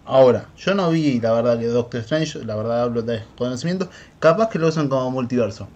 [0.05, 3.91] Ahora, yo no vi la verdad que Doctor Strange, la verdad hablo de conocimiento.
[4.21, 5.69] Capaz que lo usan como multiverso.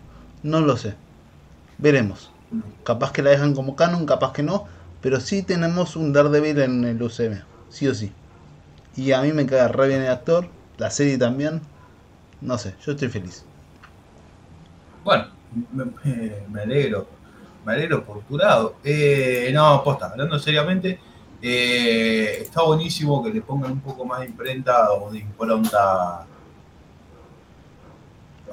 [0.42, 0.94] No lo sé.
[1.78, 2.30] Veremos.
[2.85, 4.66] Capaz que la dejan como canon, capaz que no.
[5.00, 7.42] Pero sí tenemos un Daredevil en el UCM.
[7.68, 8.12] Sí o sí.
[8.96, 10.48] Y a mí me queda re bien el actor.
[10.78, 11.61] La serie también.
[12.40, 13.44] No sé, yo estoy feliz.
[15.04, 15.26] Bueno,
[15.72, 17.06] me alegro.
[17.64, 18.77] Me alegro por tu lado.
[18.83, 20.98] Eh, no, posta, hablando seriamente,
[21.40, 26.27] eh, está buenísimo que le pongan un poco más de imprenta o de impronta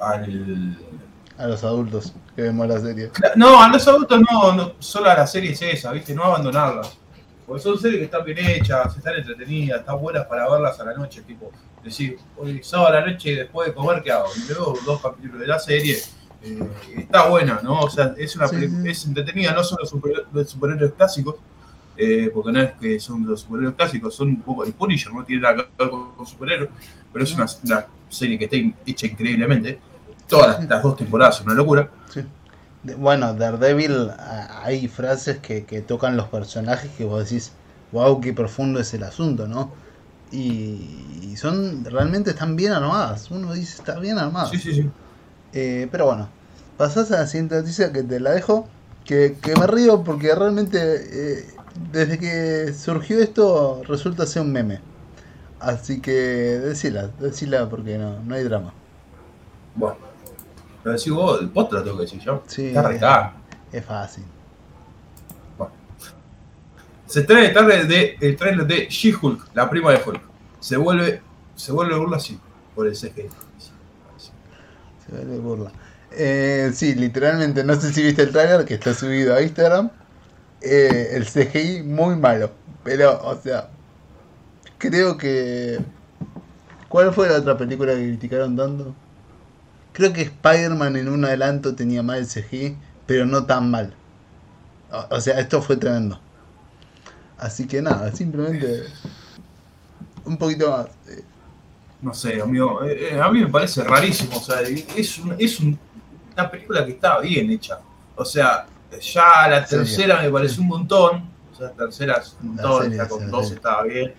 [0.00, 0.78] al,
[1.38, 3.10] A los adultos que vemos la serie.
[3.36, 6.14] No, a los adultos no, no, solo a la serie es esa, ¿viste?
[6.14, 6.96] No abandonarlas.
[7.46, 10.94] Porque son series que están bien hechas, están entretenidas, están buenas para verlas a la
[10.94, 11.50] noche, tipo,
[11.82, 14.28] decir, hoy sábado a la noche después de comer, ¿qué hago?
[14.36, 15.96] Y veo dos capítulos de la serie,
[16.42, 17.80] eh, está buena, ¿no?
[17.80, 18.88] O sea, es una Sí, peli- sí.
[18.90, 21.36] es entretenida, no son los, super- los superhéroes clásicos,
[21.96, 25.24] eh, porque no es que son los superhéroes clásicos, son un poco el Punisher, no
[25.24, 26.70] tiene nada que ver con, con superhéroes,
[27.12, 29.80] pero es una, una serie que está hecha increíblemente.
[30.28, 31.90] Todas las, las dos temporadas son una locura.
[32.12, 32.22] Sí.
[32.82, 37.52] De- Bueno, Daredevil, a- hay frases que, que tocan los personajes que vos decís,
[37.92, 39.72] wow, qué profundo es el asunto, ¿no?
[40.32, 43.30] Y, y son, realmente están bien armadas.
[43.30, 44.46] Uno dice, está bien armada.
[44.46, 44.88] Sí, sí, sí.
[45.52, 46.28] Eh, pero bueno,
[46.76, 48.68] pasás a la siguiente noticia que te la dejo.
[49.04, 51.44] Que, que me río porque realmente eh,
[51.90, 54.80] desde que surgió esto resulta ser un meme.
[55.58, 58.72] Así que decila, decila porque no, no hay drama.
[59.74, 59.96] Bueno.
[60.82, 62.42] Pero decís vos, te lo tengo que decir yo.
[62.46, 62.72] Sí.
[62.74, 63.34] Está.
[63.72, 64.24] Es fácil.
[67.06, 70.22] Se trae el trailer de, el trailer de She-Hulk, la prima de Hulk.
[70.60, 71.20] Se vuelve,
[71.56, 72.38] se vuelve burla así,
[72.72, 73.28] por el CGI.
[75.10, 75.70] De.
[76.12, 79.90] Eh, sí, literalmente, no sé si viste el trailer que está subido a Instagram.
[80.60, 82.50] Eh, el CGI muy malo.
[82.84, 83.68] Pero, o sea,
[84.78, 85.78] creo que...
[86.88, 88.94] ¿Cuál fue la otra película que criticaron tanto?
[89.92, 93.94] Creo que Spider-Man en un adelanto tenía mal el CGI, pero no tan mal.
[94.90, 96.20] O, o sea, esto fue tremendo.
[97.38, 98.84] Así que nada, simplemente
[100.24, 100.86] un poquito más.
[101.08, 101.24] Eh,
[102.02, 104.36] No sé, amigo, eh, eh, a mí me parece rarísimo.
[104.38, 105.78] O sea, es, un- es un-
[106.34, 107.78] una película que está bien hecha.
[108.16, 108.66] O sea,
[109.00, 109.84] ya la Serio.
[109.84, 111.28] tercera me parece un montón.
[111.52, 114.14] O sea, la tercera es un montón, serie, con dos estaba bien.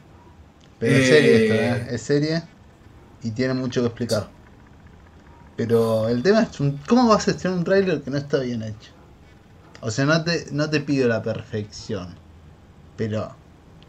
[0.80, 1.96] Pero es Eh, serie esta, ¿eh?
[1.96, 2.44] es serie
[3.24, 4.28] y tiene mucho que explicar.
[5.56, 8.64] Pero el tema es, un- ¿cómo vas a estrenar un tráiler que no está bien
[8.64, 8.92] hecho?
[9.82, 12.16] O sea, no te, no te pido la perfección,
[12.96, 13.36] pero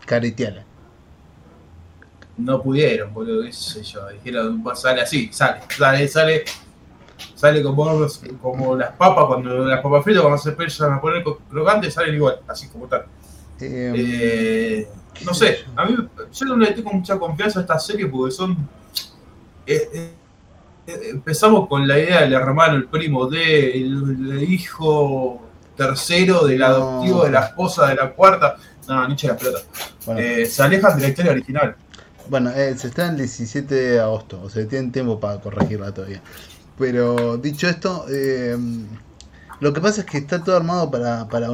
[0.07, 0.65] careteala.
[2.39, 4.09] No pudieron, boludo, qué sé yo.
[4.09, 6.45] Dijeron, "Va, sale así, sale, sale, sale,
[7.35, 8.07] sale como,
[8.41, 12.41] como las papas, cuando las papas fritas cuando se empiezan a poner crocantes salen igual,
[12.49, 13.05] así como tal.
[13.61, 14.89] Eh, Eh,
[15.25, 15.95] no sé a mí
[16.33, 18.57] yo no le tengo mucha confianza a esta serie porque son.
[19.67, 20.11] eh,
[20.87, 25.41] empezamos con la idea del hermano, el primo de, el, el hijo
[25.77, 26.67] tercero del No.
[26.67, 28.57] adoptivo de la esposa de la cuarta.
[28.89, 29.61] No, ni echa la pelota.
[30.07, 31.77] bueno, se alejan de la historia original.
[32.33, 36.23] Bueno eh, se está el 17 de agosto, o sea, tienen tiempo para corregirla todavía.
[36.79, 38.57] Pero dicho esto, eh,
[39.61, 41.49] lo que pasa es que está todo armado para, para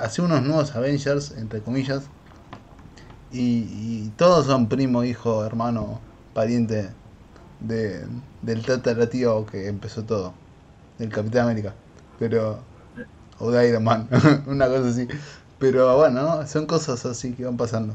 [0.00, 2.04] hacer unos nuevos Avengers, entre comillas.
[3.30, 6.00] Y, y todos son primo, hijo, hermano,
[6.32, 6.88] pariente
[7.60, 8.06] de,
[8.40, 10.32] del tataratío que empezó todo,
[10.98, 11.74] del Capitán América.
[12.18, 12.58] Pero,
[13.38, 14.08] o de Iron Man,
[14.46, 15.06] una cosa así.
[15.58, 16.46] Pero bueno, ¿no?
[16.46, 17.94] son cosas así que van pasando.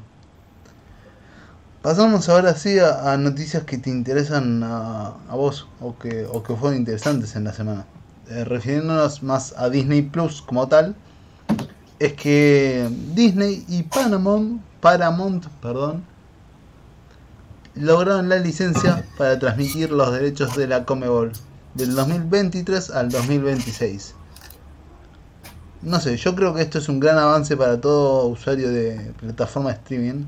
[1.88, 6.54] Pasamos ahora sí a, noticias que te interesan a, a vos o que, o que
[6.54, 7.86] fueron interesantes en la semana.
[8.30, 10.98] Eh, refiriéndonos más a Disney Plus como tal,
[12.00, 16.04] es que Disney y Paramount, Paramount perdón,
[17.76, 21.32] lograron la licencia para transmitir los derechos de la Comebol
[21.74, 24.14] del 2023 al 2026.
[25.84, 29.70] No sé, yo creo que esto es un gran avance para todo usuario de plataforma
[29.70, 30.26] de streaming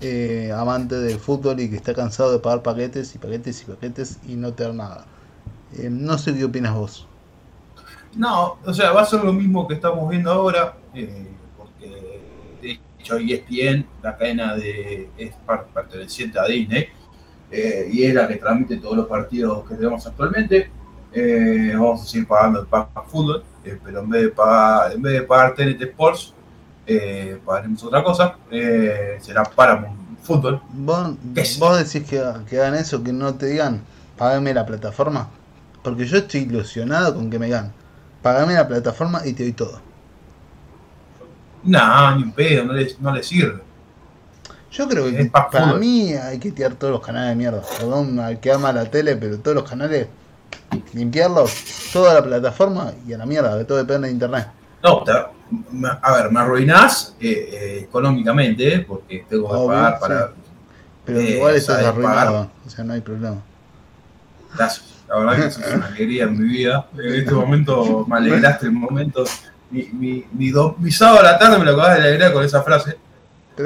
[0.00, 4.18] eh, amante del fútbol y que está cansado de pagar paquetes y paquetes y paquetes
[4.26, 5.06] y no tener nada.
[5.76, 7.06] Eh, no sé qué opinas vos.
[8.14, 12.20] No, o sea, va a ser lo mismo que estamos viendo ahora, eh, porque
[12.62, 15.34] de hecho ESPN, la cadena de es
[15.74, 16.88] perteneciente a Disney,
[17.50, 20.70] eh, y es la que transmite todos los partidos que tenemos actualmente.
[21.74, 23.42] Vamos a seguir pagando el pack fútbol,
[23.84, 26.34] pero en vez de pagar, en vez de pagar TNT Sports,
[26.88, 30.62] eh, pagaremos otra cosa, eh, será Paramount Fútbol.
[30.70, 31.16] ¿Vos,
[31.58, 33.82] vos decís que, que hagan eso, que no te digan,
[34.16, 35.28] pagame la plataforma?
[35.82, 37.74] Porque yo estoy ilusionado con que me digan,
[38.22, 39.82] pagame la plataforma y te doy todo.
[41.62, 43.62] No, ni un pedo, no le, no le sirve.
[44.70, 45.78] Yo creo que para fútbol.
[45.78, 47.62] mí hay que tirar todos los canales de mierda.
[47.78, 50.08] Perdón al que ama la tele, pero todos los canales,
[50.92, 54.48] limpiarlos, toda la plataforma y a la mierda, que todo depende de internet.
[54.82, 55.04] No,
[56.02, 60.00] a ver, me arruinás eh, eh, económicamente, eh, porque tengo que Obvio, pagar sí.
[60.00, 60.32] para.
[61.04, 63.38] Pero Eh, igual estás arruinado, o sea, no hay problema.
[65.08, 66.86] La verdad que eso es una alegría en mi vida.
[66.98, 69.24] En este momento me alegraste el momento.
[69.70, 72.44] Mi, mi, mi, do- mi sábado a la tarde me lo acabas de alegrar con
[72.44, 72.96] esa frase.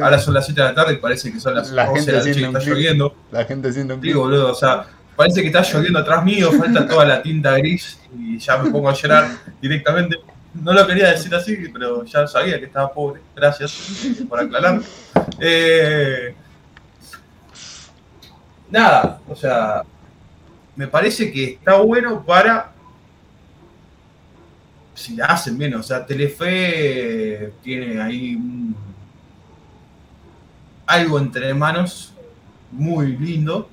[0.02, 2.12] Ahora son las 7 de la tarde y parece que son las La 11 gente
[2.12, 3.14] de la noche y está lloviendo.
[3.30, 4.30] La gente haciendo un Digo, clic.
[4.32, 8.38] boludo, o sea, parece que está lloviendo atrás mío, falta toda la tinta gris y
[8.38, 9.28] ya me pongo a llorar
[9.60, 10.16] directamente.
[10.54, 13.20] No lo quería decir así, pero ya sabía que estaba pobre.
[13.34, 13.72] Gracias
[14.28, 14.80] por aclarar.
[15.40, 16.34] Eh,
[18.70, 19.82] nada, o sea,
[20.76, 22.72] me parece que está bueno para
[24.94, 25.74] si la hacen bien.
[25.74, 28.76] O sea, Telefe tiene ahí un-
[30.86, 32.12] algo entre manos
[32.70, 33.68] muy lindo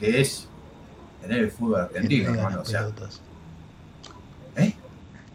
[0.00, 0.48] que es
[1.20, 2.60] tener el fútbol argentino, hermano.
[2.62, 3.20] O sea, pelotas.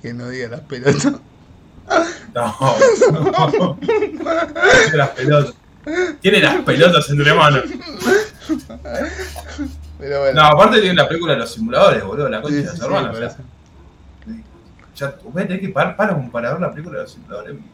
[0.01, 1.05] Que no diga las pelotas.
[2.35, 2.55] No,
[3.57, 3.77] no.
[3.79, 4.23] Tiene
[4.97, 5.53] las pelotas.
[6.21, 7.63] Tiene las pelotas entre manos.
[9.99, 10.41] Pero bueno.
[10.41, 12.77] No, aparte tiene la película de los simuladores, boludo, la concha Sí, de sí, las
[12.77, 13.07] sí, hermanas.
[13.11, 13.43] por o sea, eso.
[14.95, 17.53] ya, voy a tener que parar para, para ver la película de los simuladores.
[17.53, 17.69] boludo.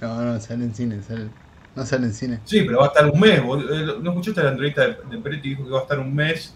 [0.00, 1.28] No, no, sale en cine, sale.
[1.74, 2.40] No sale en cine.
[2.44, 3.42] Sí, pero va a estar un mes.
[3.42, 3.74] boludo.
[3.74, 5.48] Eh, ¿No escuchaste la entrevista de, de Peretti?
[5.50, 6.54] Dijo que va a estar un mes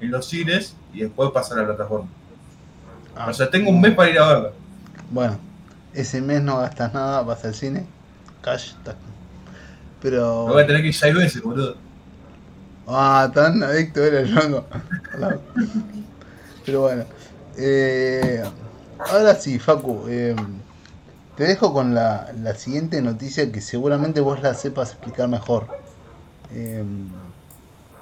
[0.00, 2.08] en los cines y después pasar a la plataforma.
[3.16, 4.52] Ah, O sea, tengo un mes para ir a verla.
[5.10, 5.38] Bueno,
[5.94, 7.86] ese mes no gastas nada, vas al cine,
[8.42, 8.96] cash, tac.
[10.00, 10.46] Pero.
[10.46, 11.76] Me voy a tener que ir seis veces, boludo.
[12.86, 14.64] Ah, tan adicto era el rango.
[16.64, 17.04] Pero bueno.
[17.56, 18.42] Eh,
[18.98, 20.06] ahora sí, Facu.
[20.08, 20.34] eh,
[21.36, 25.66] te dejo con la, la siguiente noticia que seguramente vos la sepas explicar mejor.
[26.54, 26.84] Eh,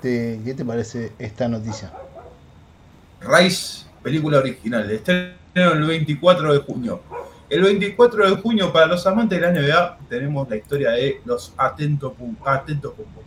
[0.03, 1.93] te- ¿Qué te parece esta noticia?
[3.21, 4.91] Rise, película original.
[4.91, 7.01] Estreno el 24 de junio.
[7.49, 11.53] El 24 de junio, para los amantes de la NBA, tenemos la historia de los
[11.57, 13.23] Atento Atentocumpo.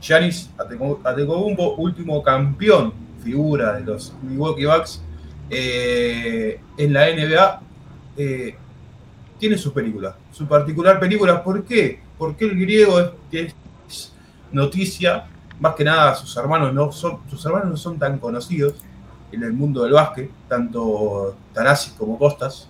[0.00, 5.00] Giannis Antetokounmpo, último campeón, figura de los Milwaukee Bucks
[5.48, 7.62] eh, en la NBA,
[8.16, 8.56] eh,
[9.38, 11.42] tiene su película, su particular película.
[11.42, 12.00] ¿Por qué?
[12.18, 13.54] Porque el griego es,
[13.88, 14.12] es
[14.50, 15.26] noticia,
[15.60, 18.74] más que nada sus hermanos no son, sus hermanos no son tan conocidos
[19.32, 22.68] en el mundo del básquet, tanto Tanasis como Costas.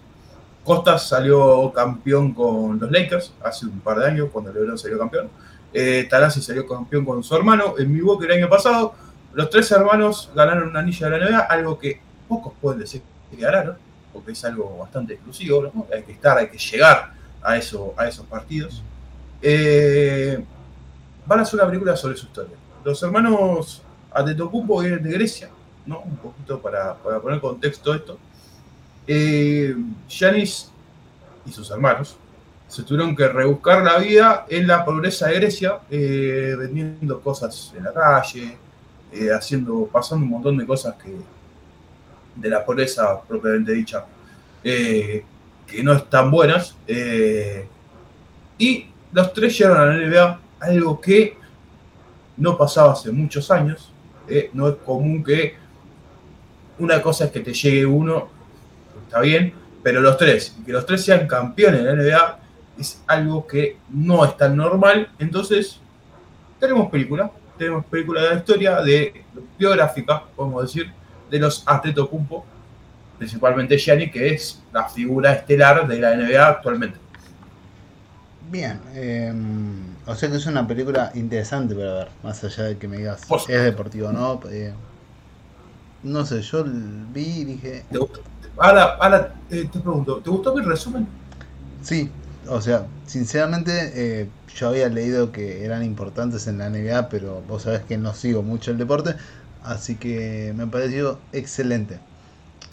[0.64, 5.28] Costas salió campeón con los Lakers hace un par de años, cuando LeBron salió campeón.
[5.74, 6.08] Eh,
[6.40, 8.94] salió campeón con su hermano en Milwaukee el año pasado.
[9.34, 13.36] Los tres hermanos ganaron un anillo de la NBA, algo que pocos pueden decir que
[13.36, 13.76] ganaron,
[14.12, 15.72] porque es algo bastante exclusivo.
[15.92, 18.82] Hay que estar, hay que llegar a, eso, a esos partidos.
[19.40, 20.44] Eh,
[21.26, 22.56] van a hacer una película sobre su historia.
[22.84, 25.48] Los hermanos Antetokounmpo vienen de Grecia,
[25.86, 26.00] ¿no?
[26.00, 28.18] Un poquito para, para poner contexto esto.
[29.06, 29.74] Eh,
[30.08, 30.70] Giannis
[31.44, 32.16] y sus hermanos
[32.68, 37.84] se tuvieron que rebuscar la vida en la pobreza de Grecia, eh, vendiendo cosas en
[37.84, 38.56] la calle,
[39.12, 41.14] eh, haciendo, pasando un montón de cosas que
[42.34, 44.04] de la pobreza propiamente dicha,
[44.64, 45.22] eh,
[45.66, 46.76] que no están buenas.
[46.86, 47.66] eh,
[48.58, 51.36] y los tres llegaron a la NBA, algo que
[52.36, 53.92] no pasaba hace muchos años.
[54.28, 55.56] eh, no es común que
[56.78, 58.28] una cosa es que te llegue uno,
[59.06, 62.38] está bien, pero los tres, y que los tres sean campeones de la NBA,
[62.78, 65.10] es algo que no es tan normal.
[65.18, 65.78] Entonces,
[66.58, 69.24] tenemos película, tenemos película de la historia, de
[69.58, 70.90] biográfica, podemos decir,
[71.30, 72.44] de los Antetokounmpo,
[73.18, 76.98] principalmente Gianni, que es la figura estelar de la NBA actualmente.
[78.50, 79.32] Bien, eh,
[80.06, 83.24] o sea que es una película interesante para ver, más allá de que me digas
[83.26, 84.40] Por es deportivo, ¿no?
[84.50, 84.74] Eh,
[86.02, 88.20] no sé, yo vi y dije, ¿Te gustó?
[88.56, 91.08] Ahora, ahora eh, te pregunto, ¿te gustó mi resumen?
[91.80, 92.10] sí,
[92.48, 93.72] o sea, sinceramente
[94.22, 98.14] eh, yo había leído que eran importantes en la NBA, pero vos sabés que no
[98.14, 99.16] sigo mucho el deporte,
[99.62, 102.00] así que me pareció excelente.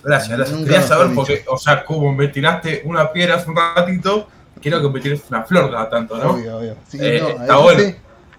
[0.04, 0.58] Gracias, gracias.
[0.58, 1.16] Nunca Quería saber dicho.
[1.16, 5.24] porque, o sea, como me tiraste una piedra hace un ratito, quiero que me tires
[5.30, 6.32] una flor cada tanto, ¿no?
[6.32, 6.78] Obvio, obvio.
[6.88, 7.84] Sí, Eh, no, está bueno.
[7.84, 7.96] sí,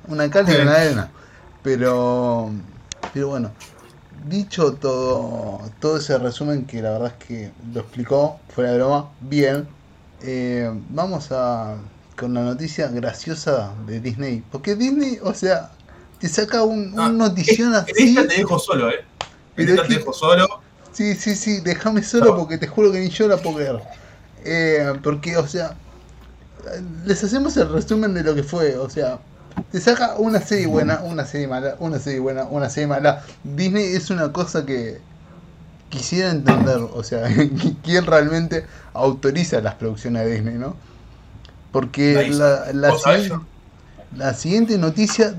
[0.09, 1.13] una cal y una arena.
[1.63, 2.51] Pero,
[3.13, 3.57] pero bueno,
[4.29, 9.11] dicho todo, todo ese resumen que la verdad es que lo explicó, fuera de broma,
[9.21, 9.67] bien,
[10.23, 11.77] eh, vamos a
[12.17, 14.43] con la noticia graciosa de Disney.
[14.53, 15.71] Porque Disney, o sea,
[16.19, 17.93] te saca un, Ah, un notición así.
[17.97, 18.97] esta te dejo solo, ¿eh?
[19.01, 19.07] En
[19.57, 20.47] Pero esta es te dejo solo.
[20.93, 22.37] Sí, sí, sí, déjame solo No.
[22.37, 23.81] porque te juro que ni yo la puedo creer.
[24.45, 25.77] Eh, porque, o sea,
[27.07, 29.19] les hacemos el resumen de lo que fue, o sea,
[29.71, 33.25] te saca una serie buena, una serie mala, una serie buena, una serie mala.
[33.45, 35.01] Disney es una cosa que
[35.89, 37.29] quisiera entender, o sea,
[37.83, 40.77] quién realmente autoriza las producciones de Disney, ¿no?
[41.73, 43.47] Porque la, la, siguiente,
[44.17, 45.35] la siguiente noticia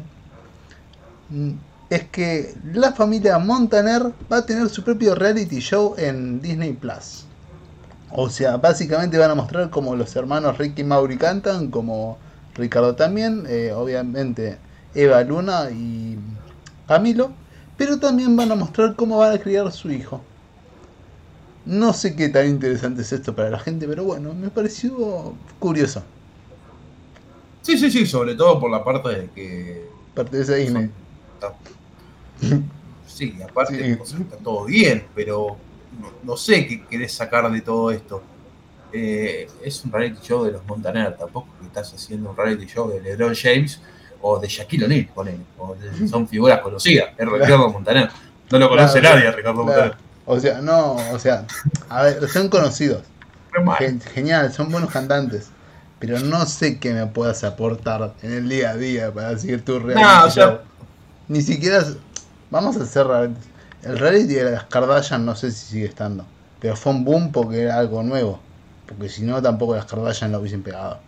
[1.90, 7.26] es que la familia Montaner va a tener su propio reality show en Disney Plus.
[8.12, 12.18] O sea, básicamente van a mostrar como los hermanos Ricky y Mauri cantan, como
[12.56, 14.58] Ricardo también, eh, obviamente
[14.94, 16.18] Eva Luna y
[16.88, 17.32] Camilo,
[17.78, 20.22] pero también van a mostrar cómo van a criar a su hijo.
[21.66, 26.04] No sé qué tan interesante es esto para la gente, pero bueno, me pareció curioso.
[27.62, 29.88] Sí, sí, sí, sobre todo por la parte de que.
[30.16, 30.90] Parte de esa Disney.
[33.06, 35.58] Sí, aparte está todo bien, pero
[36.24, 38.24] no, sé qué querés sacar de todo esto.
[38.94, 42.90] Eh, es un reality show de los Montaner, tampoco que estás haciendo un reality show
[42.90, 43.82] de LeBron James
[44.22, 45.08] o de Shaquille O'Neal,
[46.10, 48.10] son figuras conocidas, es Ricardo Montaner.
[48.52, 49.96] No lo conoce nadie, Ricardo Montaner.
[50.26, 51.46] O sea, no, o sea,
[51.90, 53.04] a ver, son conocidos.
[54.14, 55.50] Genial, son buenos cantantes.
[56.00, 59.80] Pero no sé qué me puedas aportar en el día a día para seguir tu
[59.80, 60.40] reality
[61.28, 61.84] Ni siquiera.
[62.50, 63.06] Vamos a hacer
[63.84, 66.26] El reality de las Kardashian no sé si sigue estando.
[66.60, 68.40] Pero fue un boom porque era algo nuevo.
[68.98, 71.00] Porque si no, tampoco las Kardashian lo hubiesen pegado.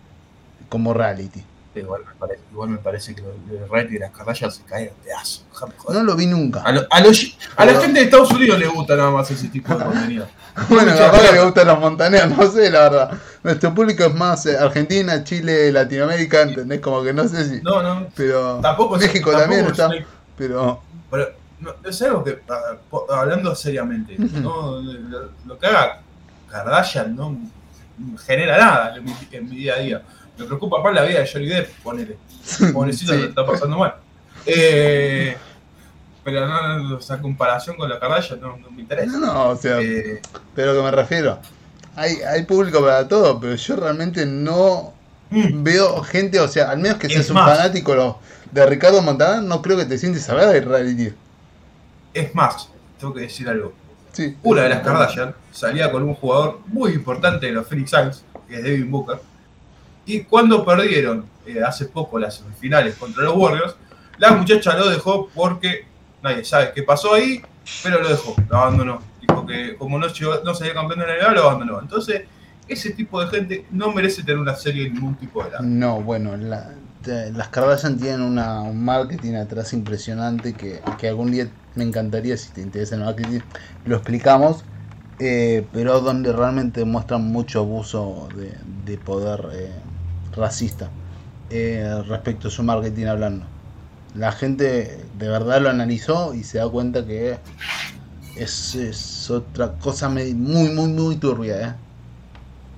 [0.70, 1.44] Como reality.
[1.76, 4.94] Igual me parece, igual me parece que el reality de las Kardashian se cae en
[5.04, 5.46] pedazos.
[5.90, 6.62] No lo vi nunca.
[6.62, 10.28] A, a, la gente de Estados Unidos le gusta nada más ese tipo de contenido.
[10.70, 13.18] bueno, capaz que le gustan los montaneros, no sé, la verdad.
[13.42, 16.80] Nuestro público es más eh, Argentina, Chile, Latinoamérica, ¿entendés?
[16.80, 17.62] Como que no sé si.
[17.62, 18.08] No, no.
[18.16, 18.60] Pero.
[18.62, 19.90] Tampoco México también está.
[20.38, 20.82] Pero.
[21.10, 22.40] pero no, es algo que,
[23.10, 24.82] hablando seriamente, no,
[25.46, 26.02] lo, que haga
[26.50, 27.38] Kardashian no
[28.26, 28.96] genera nada
[29.32, 30.02] en mi día a día.
[30.38, 32.18] Me preocupa más la vida de Johnny Depp, ponele.
[32.74, 33.22] Pobrecito sí.
[33.22, 33.96] está pasando mal.
[34.46, 35.38] Eh,
[36.24, 39.18] pero no, esa comparación con la Kardashian no, me interesa.
[39.18, 40.22] No, no, o sea, eh,
[40.56, 41.40] pero que me refiero.
[41.96, 44.94] Hay, hay público para todo, pero yo realmente no
[45.30, 45.64] mm.
[45.64, 48.20] veo gente, o sea, al menos que seas un fanático
[48.52, 51.14] de Ricardo Montaner, no creo que te sientes a ver de reality.
[52.14, 53.74] Es más, tengo que decir algo.
[54.14, 58.24] Sí, Una de las Kardashian salía con un jugador muy importante de los Phoenix Suns,
[58.48, 59.20] que es Devin Booker
[60.06, 63.76] y cuando perdieron eh, hace poco las semifinales contra los Warriors,
[64.18, 65.86] la muchacha lo dejó porque
[66.22, 67.42] nadie sabe qué pasó ahí,
[67.82, 69.02] pero lo dejó, lo abandonó.
[69.22, 70.08] Dijo que como no,
[70.44, 71.80] no salía campeón de la NBA, lo abandonó.
[71.80, 72.24] Entonces,
[72.68, 75.64] ese tipo de gente no merece tener una serie de ningún tipo de lado.
[75.64, 81.84] No, bueno, las Kardashian tienen una, un marketing atrás impresionante que, que, algún día me
[81.84, 83.40] encantaría, si te interesa el marketing,
[83.86, 84.64] lo explicamos.
[85.20, 88.28] Eh, pero donde realmente muestran mucho abuso
[88.86, 89.72] de, poder eh,
[90.36, 90.90] racista
[91.50, 93.46] eh, respecto a su marketing hablando.
[94.16, 97.38] La gente de verdad lo analizó y se da cuenta que
[98.36, 101.70] es, otra cosa muy, muy, muy turbia.
[101.70, 101.74] ¿eh?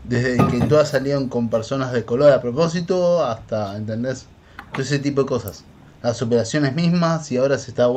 [0.04, 4.28] Desde que todas salieron con personas de color a propósito hasta, ¿entendés?
[4.78, 5.64] ese tipo de cosas.
[6.04, 7.88] Las operaciones mismas y ahora se está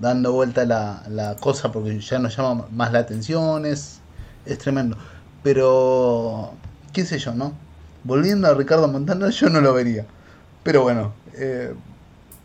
[0.00, 4.00] dando vuelta la, la cosa porque ya no llama más la atención, es,
[4.46, 4.96] es tremendo.
[5.42, 6.52] Pero,
[6.92, 7.54] qué sé yo, ¿no?
[8.04, 10.06] volviendo a Ricardo Montana, yo no lo vería.
[10.62, 11.12] Pero bueno.
[11.34, 11.74] Eh,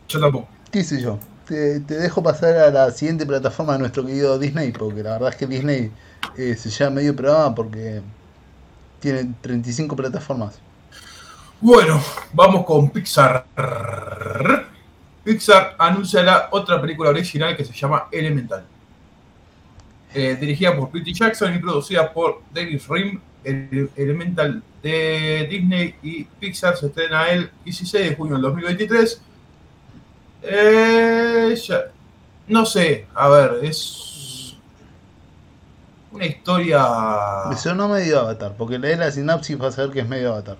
[0.07, 0.47] yo tampoco.
[0.71, 1.19] ¿Qué sé yo?
[1.45, 5.35] Te, dejo pasar a la siguiente plataforma de nuestro querido Disney, porque la verdad es
[5.35, 5.91] que Disney
[6.37, 8.01] eh, se llama medio programa porque
[8.99, 10.55] tiene 35 plataformas.
[11.61, 12.01] Bueno,
[12.33, 13.45] vamos con Pixar.
[15.25, 18.63] Pixar anuncia la otra película original que se llama Elemental.
[20.13, 26.23] Eh, dirigida por Peter Jackson y producida por David Rim el Elemental de Disney y
[26.23, 29.21] Pixar se estrena el 16 de junio del 2023.
[30.43, 31.55] Eh,
[32.47, 34.55] no sé, a ver, es
[36.11, 36.87] una historia.
[37.51, 40.57] Eso no medio avatar, porque leer la sinapsis va a saber que es medio avatar.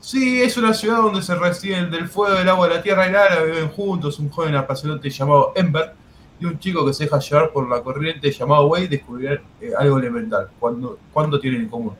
[0.00, 3.10] Sí, es una ciudad donde se reciben del fuego, del agua, de la tierra y
[3.10, 5.92] el aire, viven juntos un joven apasionante llamado Ember
[6.40, 9.98] y un chico que se deja llevar por la corriente llamado Way descubrir eh, algo
[9.98, 10.48] elemental.
[10.58, 11.94] cuando ¿Cuándo tienen en común?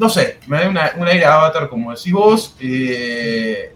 [0.00, 2.56] no sé, me da una, una aire Avatar, como decís vos.
[2.58, 3.74] Eh,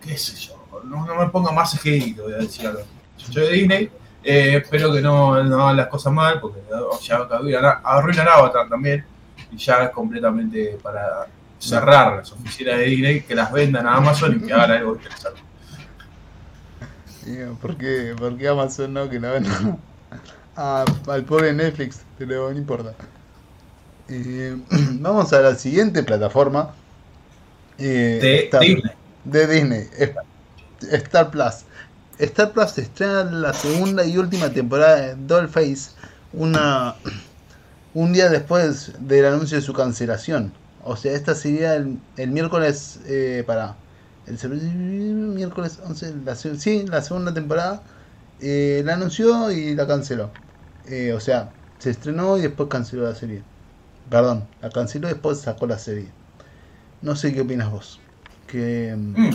[0.00, 0.54] qué sé yo,
[0.84, 2.80] no, me ponga más CGI, voy a decir algo.
[3.18, 3.90] Yo soy de Disney,
[4.24, 6.60] eh, espero que no, hagan las cosas mal, porque
[7.02, 7.16] ya
[7.84, 9.04] arruinan, Avatar también,
[9.52, 11.26] y ya es completamente para
[11.58, 15.40] cerrar las oficinas de Disney, que las vendan a Amazon y que hagan algo interesante.
[17.60, 19.08] ¿Por qué, ¿Por qué Amazon no?
[19.10, 19.78] Que la vendan
[20.56, 22.94] al pobre Netflix, pero no importa.
[24.08, 24.56] Eh,
[25.00, 26.74] vamos a la siguiente plataforma
[27.78, 28.92] Eh, De Star, Disney.
[29.24, 29.88] de Disney.
[30.92, 31.64] Star Plus.
[32.18, 35.90] Star Plus estrena la segunda y última temporada de Dollface
[36.32, 36.94] una,
[37.94, 40.52] un día después del anuncio de su cancelación.
[40.86, 43.76] O sea, esta sería el, el miércoles eh, para
[44.26, 44.38] el
[45.34, 47.82] miércoles 11, la, sí, la segunda temporada.
[48.40, 50.30] eh, la anunció y la canceló.
[50.88, 53.42] Eh, o sea, se estrenó y después canceló la serie.
[54.10, 56.08] Perdón, la canceló y después sacó la serie.
[57.02, 58.00] No sé qué opinas vos.
[58.46, 59.30] Que Mm.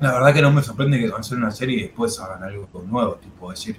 [0.00, 3.14] La verdad que no me sorprende que cancelen una serie y después hagan algo nuevo,
[3.14, 3.76] tipo decir,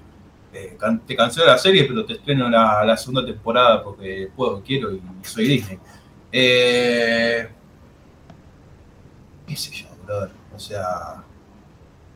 [0.53, 4.61] eh, can- te cancelo la serie, pero te estreno la, la segunda temporada porque puedo,
[4.63, 5.77] quiero y soy Disney.
[6.37, 7.47] Eh,
[9.47, 9.87] qué sé yo.
[10.53, 11.23] O sea,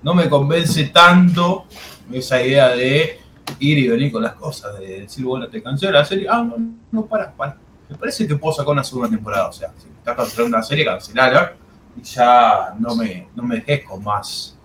[0.04, 1.68] no me convence tanto
[2.12, 3.18] esa idea de
[3.60, 6.58] ir y venir con las cosas, de decir, bueno, te cancelo la serie, ah, no,
[6.92, 7.58] no, para, para.
[7.88, 10.84] Me parece que puedo sacar una segunda temporada, o sea, si estás cancelando una serie,
[10.84, 11.54] cancelala
[11.96, 14.58] y ya no me, no me dejes con más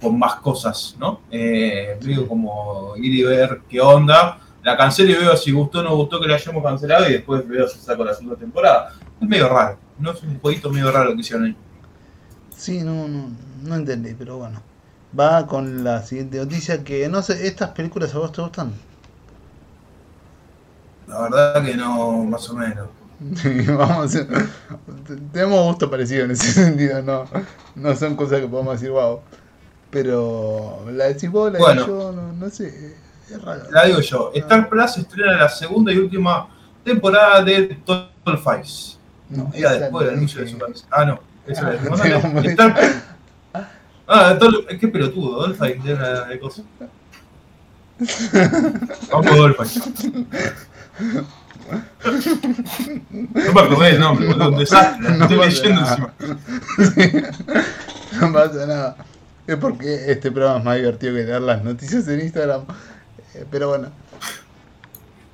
[0.00, 1.22] con más cosas, ¿no?
[1.32, 4.38] Eh, digo como ir y ver qué onda.
[4.64, 7.46] La cancelo y veo si gustó o no gustó que la hayamos cancelado y después
[7.48, 8.94] veo si saco la segunda temporada.
[9.20, 10.12] Es medio raro, ¿no?
[10.12, 11.56] Es un jueguito medio raro que hicieron ahí.
[12.56, 14.62] sí, no, no, no entendí, pero bueno.
[15.18, 18.82] Va con la siguiente noticia que no sé, ¿estas películas a vos te gustan?
[21.06, 22.88] La verdad que no, más o menos.
[23.78, 24.26] Vamos a
[25.32, 27.24] tenemos gusto parecido en ese sentido, no,
[27.74, 29.24] no son cosas que podemos decir wow.
[29.90, 31.84] Pero la decís vos, la Bueno.
[31.84, 33.03] digo yo, no, no sé.
[33.70, 36.46] La digo yo, Star Plus estrena la segunda y última
[36.84, 38.96] temporada de Total Fice.
[39.30, 40.58] No, esa después del anuncio de dije.
[40.58, 40.88] su canción.
[40.90, 41.20] Ah, no.
[41.46, 42.00] Eso Ah, es.
[42.00, 42.50] sí, hombre.
[42.50, 42.74] Star...
[44.06, 44.38] Ah,
[44.78, 46.64] qué pelotudo, Dolphin de una de cosas.
[49.10, 50.28] Vamos Dolphin.
[53.10, 55.08] No me acordé el nombre, boludo, un desastre.
[55.16, 56.12] No Estoy leyendo nada.
[56.78, 57.30] encima.
[58.20, 58.96] No pasa nada.
[59.46, 62.62] Es porque este programa es más divertido que leer las noticias en Instagram.
[63.34, 63.90] Eh, Pero bueno,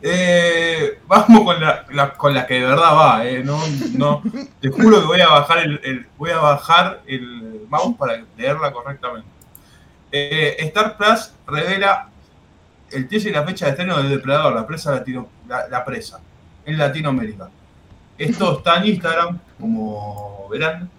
[0.03, 3.44] Eh, vamos con la, con la que de verdad va, eh.
[3.44, 3.61] No,
[3.98, 4.22] no,
[4.61, 9.28] te juro que voy a bajar el, voy a bajar el mouse para leerla correctamente.
[10.11, 12.09] Eh, Star Plus revela
[12.90, 16.18] el teaser y la fecha de estreno de Depredador, la presa latino, la, presa,
[16.64, 17.51] en Latinoamérica.
[18.16, 20.90] Esto está en Instagram, como verán.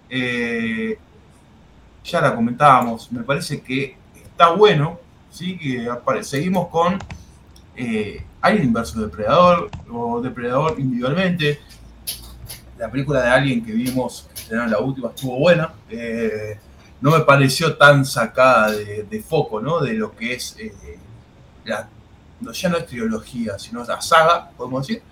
[2.04, 5.01] Ya la comentábamos, me parece que está bueno,
[5.32, 5.58] ¿sí?
[5.58, 6.98] que apare- seguimos con
[7.74, 11.60] eh, Alien versus Depredador o Depredador individualmente.
[12.78, 15.72] La película de Alien que vimos, que estrenaron la última, estuvo buena.
[15.88, 16.58] Eh,
[17.00, 19.80] no me pareció tan sacada de, de foco, ¿no?
[19.80, 20.72] De lo que es eh,
[21.64, 21.88] la,
[22.40, 25.02] no, ya no es trilogía, sino la saga, podemos decir.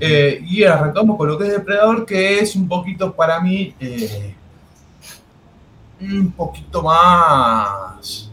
[0.00, 4.34] Eh, y arrancamos con lo que es Depredador, que es un poquito para mí, eh,
[6.00, 8.23] un poquito más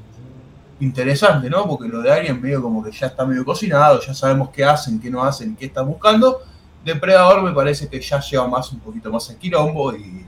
[0.81, 1.67] interesante, ¿no?
[1.67, 4.99] Porque lo de Alien medio como que ya está medio cocinado, ya sabemos qué hacen,
[4.99, 6.41] qué no hacen, qué están buscando.
[6.83, 10.25] Depredador me parece que ya lleva más un poquito más en quilombo y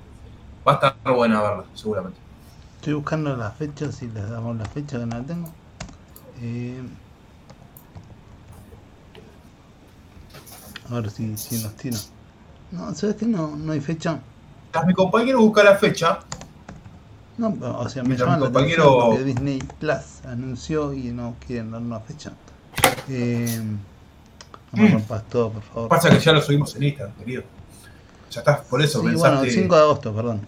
[0.66, 2.18] va a estar buena verla, seguramente.
[2.76, 5.50] estoy buscando las fechas y les damos las fechas que no la tengo.
[6.42, 6.82] Eh,
[10.90, 11.98] a ver si, si nos tira.
[12.72, 13.26] No, ¿sabes qué?
[13.26, 14.20] No, no hay fecha.
[14.86, 16.20] Mi compañero busca la fecha,
[17.38, 21.72] No, o sea, me llaman mi la compañero- atención Disney Plus anunció y no quieren
[21.72, 22.32] dar una fecha.
[23.10, 23.60] Eh,
[24.72, 24.94] no me Mm.
[24.94, 25.90] rompas todo, por favor.
[25.90, 27.44] pasa que ya lo subimos en Instagram, querido.
[28.32, 30.42] Ya estás, por eso Sí, bueno, el 5 de agosto, perdón.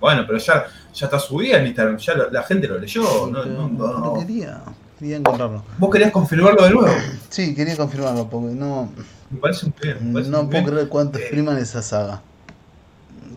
[0.00, 3.02] Bueno, pero ya, ya está subida en Instagram, ya la, la gente lo leyó.
[3.02, 4.60] Sí, no, no, quería,
[4.98, 5.62] quería encontrarlo.
[5.78, 6.88] ¿Vos querías confirmarlo de nuevo?
[7.30, 8.90] Sí, quería confirmarlo porque no,
[9.30, 9.98] Me parece un bien.
[10.08, 10.64] me parece no puedo bien.
[10.66, 12.22] creer cuánto Eh, expriman esa saga.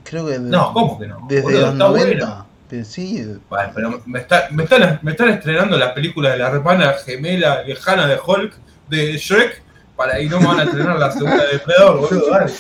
[0.09, 1.25] Creo que No, ¿cómo que no?
[1.29, 2.25] desde Boludo, los está 90.
[2.25, 2.45] buena.
[2.69, 6.49] Pero sí, Bueno, pero me, está- me están, me están estrenando la película de la
[6.49, 8.53] hermana gemela lejana de Hulk,
[8.89, 9.61] de Shrek,
[9.95, 12.51] para, y no me van a estrenar la segunda de Depredador, boludo, dale.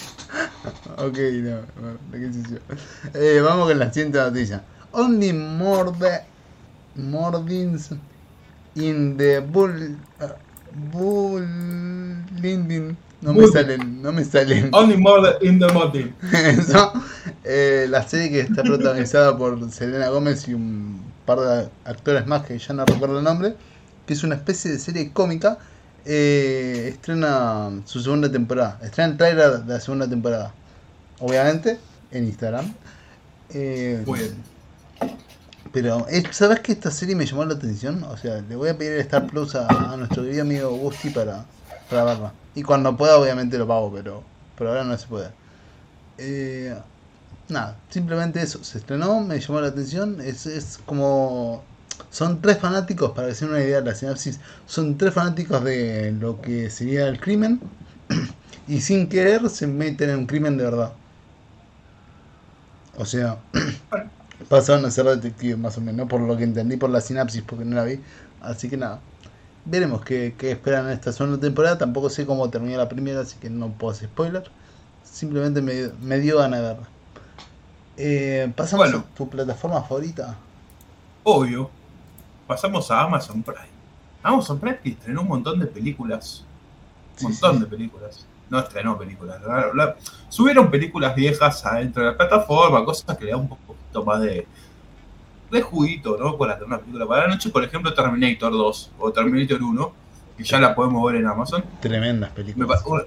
[0.97, 3.19] ok, no, no, qué sé yo.
[3.19, 4.63] Eh, vamos con la siguiente noticia.
[4.91, 6.21] Only morde,
[6.95, 7.91] mordins
[8.75, 10.27] in the bull, uh,
[10.91, 11.45] bull
[13.21, 14.69] No me salen, no me salen.
[14.73, 16.15] Only Murder in the Mountain.
[16.33, 16.93] Eso.
[17.43, 22.45] Eh, la serie que está protagonizada por Selena Gómez y un par de actores más
[22.45, 23.55] que ya no recuerdo el nombre,
[24.05, 25.57] que es una especie de serie cómica,
[26.05, 28.79] eh, estrena su segunda temporada.
[28.81, 30.53] Estrena el trailer de la segunda temporada.
[31.19, 31.77] Obviamente,
[32.11, 32.73] en Instagram.
[33.49, 34.03] Eh,
[35.73, 38.03] pero, eh, ¿sabes que esta serie me llamó la atención?
[38.03, 41.09] O sea, le voy a pedir el Star Plus a, a nuestro querido amigo Gusti
[41.09, 41.45] para,
[41.89, 42.33] para.
[42.55, 44.23] Y cuando pueda, obviamente lo pago, pero
[44.57, 45.29] por ahora no se puede.
[46.17, 46.75] Eh,
[47.49, 48.63] nada, simplemente eso.
[48.63, 50.21] Se estrenó, me llamó la atención.
[50.21, 51.63] Es, es como.
[52.11, 56.41] Son tres fanáticos, para den una idea de la sinapsis, son tres fanáticos de lo
[56.41, 57.59] que sería el crimen.
[58.67, 60.93] Y sin querer se meten en un crimen de verdad.
[62.97, 63.39] O sea,
[64.49, 67.65] pasaron a ser detectives más o menos, por lo que entendí por la sinapsis, porque
[67.65, 67.99] no la vi.
[68.41, 68.99] Así que nada,
[69.65, 71.77] veremos qué, qué esperan en esta segunda temporada.
[71.77, 74.49] Tampoco sé cómo terminó la primera, así que no puedo hacer spoiler.
[75.03, 76.87] Simplemente me, me dio ganas de verla.
[77.97, 79.05] Eh, Pasamos Bueno.
[79.11, 80.35] a tu plataforma favorita.
[81.23, 81.69] Obvio.
[82.47, 83.59] Pasamos a Amazon Prime.
[84.23, 86.43] Amazon Prime que estrenó un montón de películas.
[87.15, 87.59] Sí, Un montón sí.
[87.61, 88.25] de películas.
[88.49, 89.41] No estrenó películas.
[89.45, 89.95] la- la-
[90.29, 94.47] subieron películas viejas adentro de la plataforma, cosas que le dan un poquito más de,
[95.51, 96.37] de juguito, ¿no?
[96.37, 97.49] Para tener una película para la noche.
[97.49, 99.93] Por ejemplo, Terminator 2 o Terminator 1,
[100.37, 101.63] que ya la podemos ver en Amazon.
[101.81, 102.83] Tremendas Me películas.
[102.83, 103.03] pa- una-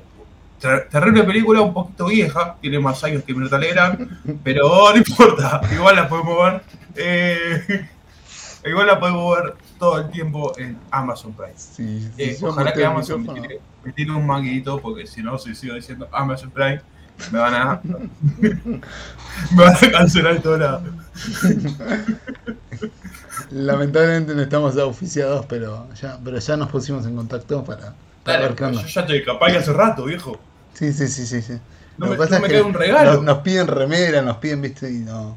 [0.60, 5.60] ter- terrible película, un poquito vieja, tiene más años que Mirta Legrand, pero no importa,
[5.72, 6.62] igual la podemos ver.
[6.96, 7.88] eh,
[8.64, 11.52] igual la podemos ver todo el tiempo en Amazon Prime.
[11.56, 15.36] Sí, sí, Eh, ojalá que Amazon me tire, me tire un manguito, porque si no,
[15.38, 16.80] si sigo diciendo Amazon Prime,
[17.32, 17.80] me van a.
[18.40, 20.82] me van a cancelar todo lado.
[23.50, 27.94] Lamentablemente no estamos oficiados, pero ya, pero ya nos pusimos en contacto para,
[28.24, 30.38] para Dale, ver qué yo ya estoy de campaña hace rato, viejo.
[30.74, 31.54] Sí, sí, sí, sí, sí.
[31.98, 33.14] No Lo me, pasa no me es que queda un regalo.
[33.14, 35.36] Nos, nos piden remera, nos piden, viste, y no,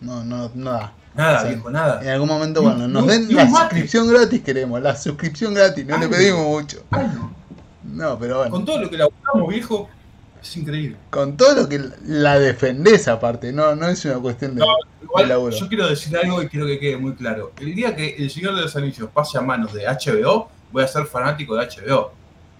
[0.00, 0.92] no, no, no da.
[1.14, 1.48] Nada, Sí.
[1.48, 2.02] viejo, nada.
[2.02, 3.58] En algún momento, bueno, nos den la mate.
[3.60, 6.82] suscripción gratis queremos, la suscripción gratis, no le pedimos mucho.
[6.90, 7.32] Ay, no.
[7.84, 9.88] No, pero bueno, Con todo lo que laburamos, viejo,
[10.42, 10.96] es increíble.
[11.10, 14.60] con todo lo que la defendés aparte, no, no es una cuestión de...
[14.60, 14.66] No,
[15.02, 15.56] Igual, laburo.
[15.56, 17.52] yo quiero decir algo y quiero que quede muy claro.
[17.60, 20.88] El día que El Señor de los Anillos pase a manos de HBO, voy a
[20.88, 22.12] ser fanático de HBO.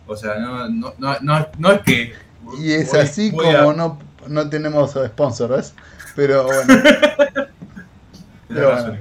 [0.07, 2.13] O sea, no, no, no, no, es que.
[2.61, 5.75] Y es voy- así voy como a- no, no tenemos sponsor, ¿ves?
[6.15, 6.75] Pero bueno,
[8.49, 8.99] pero bueno.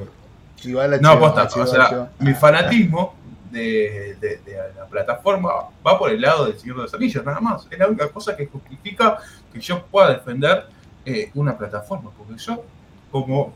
[0.63, 1.01] igual.
[1.01, 2.09] No, posta, HBO, o sea, HBO.
[2.19, 3.15] mi fanatismo
[3.51, 4.39] de,
[4.75, 5.49] la plataforma
[5.85, 7.67] va por el lado del Señor de los Anillos, nada más.
[7.69, 9.17] Es la única cosa que justifica
[9.51, 10.65] que yo pueda defender
[11.05, 12.11] eh, una plataforma.
[12.17, 12.63] Porque yo,
[13.11, 13.53] como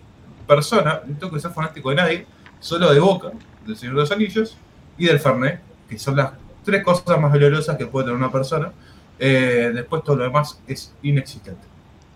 [0.48, 2.28] persona, no tengo que ser fanático de nadie,
[2.60, 3.32] solo de Boca,
[3.66, 4.58] del Señor de los Anillos
[4.98, 6.32] y del Fernet, que son las
[6.64, 8.72] tres cosas más dolorosas que puede tener una persona.
[9.18, 11.62] Eh, después todo lo demás es inexistente.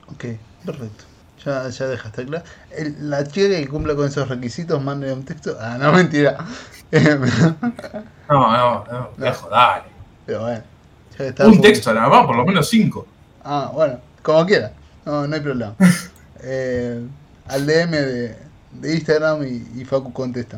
[0.08, 0.26] Ok,
[0.66, 1.06] perfecto.
[1.46, 2.44] Ya, ya dejaste claro.
[2.72, 5.58] El- la chica que cumpla con esos requisitos, mande un texto.
[5.60, 6.38] Ah, no, mentira.
[6.92, 9.84] No, no, no, viejo, dale.
[10.26, 10.64] Pero bueno.
[11.46, 13.06] Un texto nada más, por lo menos cinco.
[13.44, 14.72] Ah, bueno, como quiera.
[15.06, 15.76] No, no hay problema.
[16.42, 17.06] Eh,
[17.50, 18.38] al DM de,
[18.72, 20.58] de Instagram y, y Facu contesta.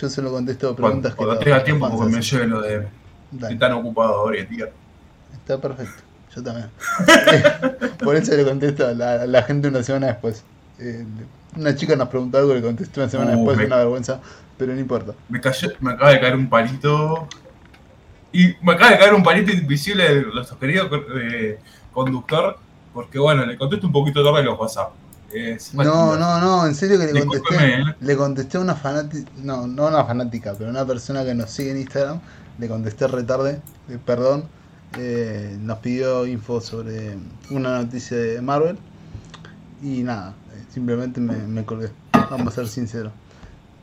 [0.00, 2.38] Yo solo contesto Cuando, preguntas cuando que tenga los tiempo, porque me hacen.
[2.38, 2.88] lleve lo de.
[3.30, 4.66] Dale, Estoy tan ocupado ahora, tío.
[5.30, 6.02] está perfecto.
[6.34, 6.70] Yo también.
[8.02, 10.42] Por eso le contesto a la, a la gente una semana después.
[10.78, 11.04] Eh,
[11.56, 14.20] una chica nos preguntó algo y le contesté una semana Uh, después, me- una vergüenza,
[14.56, 15.12] pero no importa.
[15.28, 17.26] Me, cayó, me acaba de caer un palito.
[18.32, 21.58] Y me acaba de caer un palito invisible de nuestro querido eh,
[21.92, 22.58] conductor.
[22.92, 24.90] Porque bueno, le contesto un poquito tarde los WhatsApp.
[25.32, 27.50] Es- No, no, no, en serio que le contesté.
[27.50, 27.94] Discúlpeme, ¿eh?
[28.00, 31.70] Le contesté a una fanática, no, no una fanática, pero una persona que nos sigue
[31.72, 32.20] en Instagram.
[32.58, 34.44] Le contesté retarde, eh, perdón.
[34.98, 37.18] eh, nos pidió info sobre
[37.50, 38.78] una noticia de Marvel.
[39.82, 40.47] Y nada, eh,
[40.78, 41.90] simplemente me, me colgué.
[42.30, 43.12] Vamos a ser sinceros.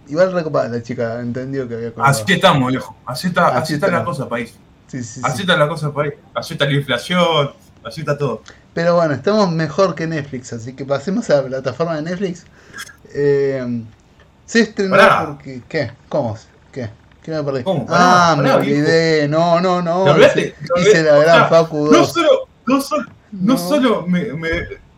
[0.08, 2.12] Igual recopada la chica, entendió que había colgado.
[2.12, 2.96] Así estamos, viejo.
[3.06, 4.00] Así está, Así así está está.
[4.00, 4.54] la cosa, país.
[4.88, 5.41] Sí, sí, Así sí.
[5.41, 6.14] está la cosa, país.
[6.34, 7.52] Así está la inflación.
[7.84, 8.41] Así está todo.
[8.74, 12.46] Pero bueno, estamos mejor que Netflix, así que pasemos a la plataforma de Netflix.
[13.14, 13.84] Eh,
[14.46, 15.26] se estrenó Pará.
[15.28, 15.62] porque.
[15.68, 15.91] ¿Qué?
[16.08, 16.38] ¿Cómo?
[16.72, 16.89] ¿Qué?
[17.24, 17.64] ¿Qué me perdí?
[17.64, 17.86] ¿Cómo?
[17.86, 19.28] Pará, ah, me olvidé.
[19.28, 20.06] No, no, no.
[20.18, 22.14] Hice- ¿Te Hice la gran Facu No 2.
[22.14, 22.30] solo,
[22.68, 23.58] no solo, no No.
[23.58, 24.50] solo me, me,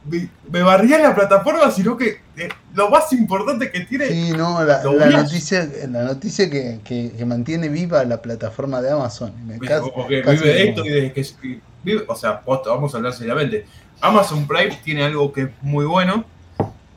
[0.09, 4.07] me, me barría la plataforma, sino que eh, lo más importante que tiene.
[4.07, 9.33] Sí, no, la, noticia, la noticia que, que, que mantiene viva la plataforma de Amazon.
[9.45, 13.13] Me Vive- cas- porque vive esto y desde que vive- o sea, vamos a hablar
[13.13, 13.65] seriamente.
[14.01, 16.23] Amazon Prime tiene algo que es muy bueno,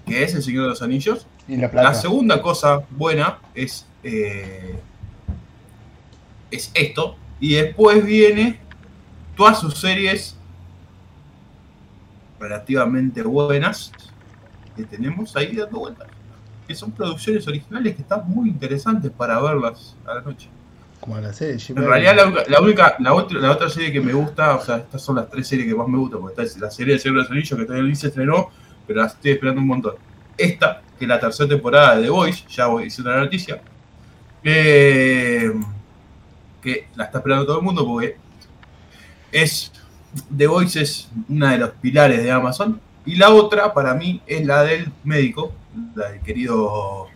[0.06, 1.26] que es El Señor de los Anillos.
[1.48, 4.78] Y la segunda cosa buena es, eh,
[6.50, 7.16] es esto.
[7.40, 8.60] Y después viene
[9.36, 10.36] todas sus series
[12.40, 13.92] relativamente buenas
[14.76, 16.08] que tenemos ahí dando vueltas.
[16.66, 20.48] Que son producciones originales que están muy interesantes para verlas a la noche.
[21.00, 21.56] Como la serie.
[21.68, 24.64] En realidad la, única- la única, la otra, la otra serie que me gusta, o
[24.64, 26.94] sea, estas son las tres series que más me gustan, porque esta es la serie
[26.94, 28.50] de Señor de los Anillos que todavía se estrenó,
[28.86, 29.94] pero la estoy esperando un montón.
[30.36, 33.60] Esta, que es la tercera temporada de The Voice, ya voy diciendo la noticia,
[34.44, 35.52] eh,
[36.62, 38.16] que la está esperando todo el mundo porque
[39.32, 39.72] es
[40.36, 44.44] The Voice es una de los pilares de Amazon, Y la otra, para mí, es
[44.46, 45.52] la del médico,
[45.94, 47.06] la del querido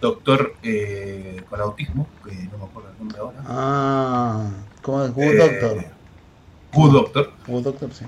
[0.00, 3.38] doctor eh, con autismo, que no me acuerdo el nombre ahora.
[3.46, 4.50] Ah,
[4.82, 5.12] ¿cómo es?
[5.12, 5.84] Good Eh, Doctor.
[6.72, 8.04] Good Doctor, Good Doctor, sí.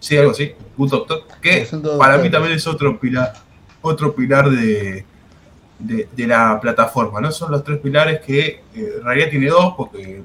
[0.00, 1.66] sí, algo así, Good Doctor, que
[1.98, 3.34] para mí también es otro pilar,
[3.82, 5.04] otro pilar de,
[5.78, 7.30] de, de la plataforma, ¿no?
[7.30, 10.22] Son los tres pilares que eh, en realidad tiene dos, porque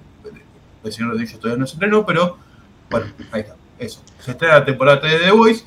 [0.84, 2.38] el Señor de ellos todavía no se estrenó, pero
[2.90, 4.02] bueno, ahí está, eso.
[4.20, 5.66] Se estrena la temporada 3 de The Voice.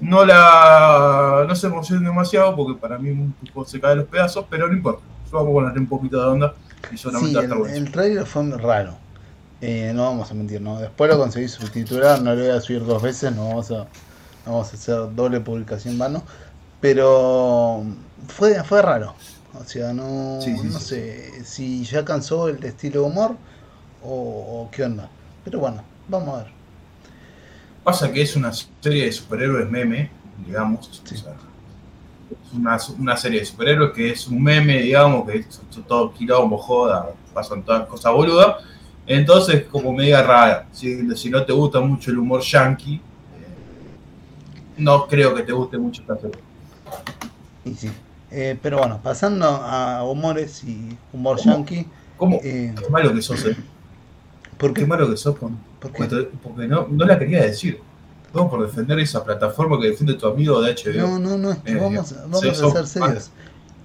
[0.00, 4.46] No la no se emocionen demasiado porque para mí un poco se cae los pedazos,
[4.48, 5.02] pero no importa.
[5.30, 6.54] Yo vamos a ponerle un poquito de onda
[6.90, 8.96] y solamente Sí, va a el, el trailer fue raro.
[9.60, 10.78] Eh, no vamos a mentir, ¿no?
[10.78, 13.74] Después lo conseguí subtitular, no lo voy a subir dos veces, no vamos a,
[14.44, 16.22] no vamos a hacer doble publicación vano.
[16.80, 17.82] Pero
[18.28, 19.14] fue, fue raro.
[19.58, 23.36] O sea, no, Sí, sí, no sé si ya cansó el estilo de humor
[24.02, 24.10] o,
[24.64, 25.08] o qué onda.
[25.44, 26.52] Pero bueno, vamos a ver.
[27.82, 30.10] Pasa que es una serie de superhéroes meme,
[30.46, 31.02] digamos.
[31.04, 31.14] Sí.
[31.14, 31.32] o sea,
[32.30, 36.56] es una, una serie de superhéroes que es un meme, digamos, que es todo quilombo,
[36.56, 38.56] joda, pasan todas cosas boludas.
[39.06, 40.66] Entonces, como media rara.
[40.72, 43.00] Si, si no te gusta mucho el humor yankee, eh,
[44.78, 46.38] no creo que te guste mucho esta serie.
[47.66, 47.90] Y sí.
[48.30, 51.86] Eh, pero bueno, pasando a humores y humor yankee.
[52.16, 52.40] ¿Cómo?
[52.42, 53.44] Eh, Qué malo que sos,
[54.54, 54.58] eh.
[54.58, 55.98] ¿Por Qué malo que sos con, ¿Por qué?
[55.98, 57.80] porque, porque no, no la quería decir.
[58.32, 61.06] Todo por defender esa plataforma que defiende tu amigo de HBO.
[61.06, 63.30] No, no, no, Eh, vamos, vamos a ser serios.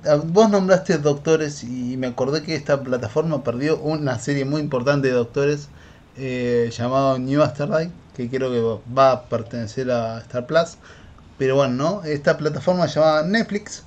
[0.06, 5.10] Ah, Vos nombraste Doctores y me acordé que esta plataforma perdió una serie muy importante
[5.10, 5.68] de Doctores
[6.16, 10.78] eh, llamado New Afterlife, que creo que va a pertenecer a Star Plus.
[11.38, 12.04] Pero bueno, ¿no?
[12.04, 13.84] Esta plataforma llamada Netflix,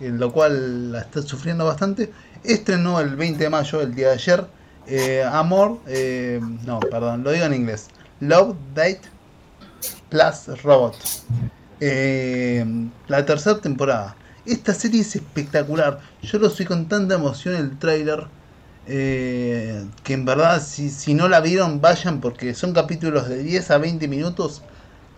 [0.00, 2.12] en lo cual la está sufriendo bastante,
[2.44, 4.46] estrenó el 20 de mayo, el día de ayer,
[4.86, 7.88] eh, Amor, eh, no, perdón, lo digo en inglés,
[8.20, 9.02] Love, Date,
[10.08, 10.96] Plus Robot.
[11.80, 12.64] Eh,
[13.08, 14.16] la tercera temporada.
[14.46, 16.00] Esta serie es espectacular.
[16.22, 18.28] Yo lo soy con tanta emoción el tráiler.
[18.86, 23.70] eh, que en verdad si, si no la vieron vayan porque son capítulos de 10
[23.70, 24.62] a 20 minutos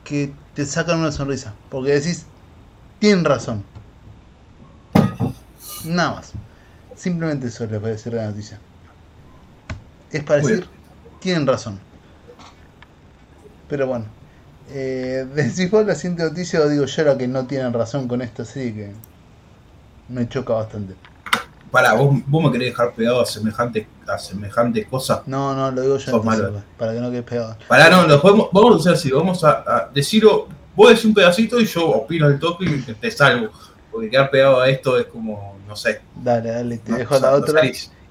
[0.05, 1.55] que te sacan una sonrisa.
[1.71, 2.27] Porque decís,
[3.01, 3.65] tienen razón.
[5.85, 6.33] Nada más.
[6.97, 8.61] Simplemente eso les voy a decir la noticia.
[10.13, 10.69] Es para Muy decir,
[11.21, 11.79] tienen razón.
[13.69, 14.07] Pero bueno.
[14.71, 18.23] Eh, decís vos la siguiente noticia o digo yo la que no tienen razón con
[18.23, 18.93] esta serie que
[20.09, 20.95] me choca bastante.
[21.71, 25.23] Pará, vos, vos me querés dejar pegado a semejante, a semejante cosa.
[25.27, 26.63] No, no, lo digo yo Sos entonces, malo.
[26.79, 27.57] para que no quede pegado.
[27.69, 31.15] Pará, no, lo podemos, vamos a hacer así, vamos a, a decirlo, vos decís un
[31.15, 33.51] pedacito y yo opino el toque y te, salvo.
[33.91, 36.01] Porque quedar pegado a esto es como, no sé.
[36.15, 37.63] Dale, dale, te no- dejo no la otra.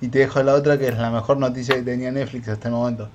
[0.02, 2.74] Y te dejo la otra que es la mejor noticia que tenía Netflix hasta el
[2.74, 3.10] momento.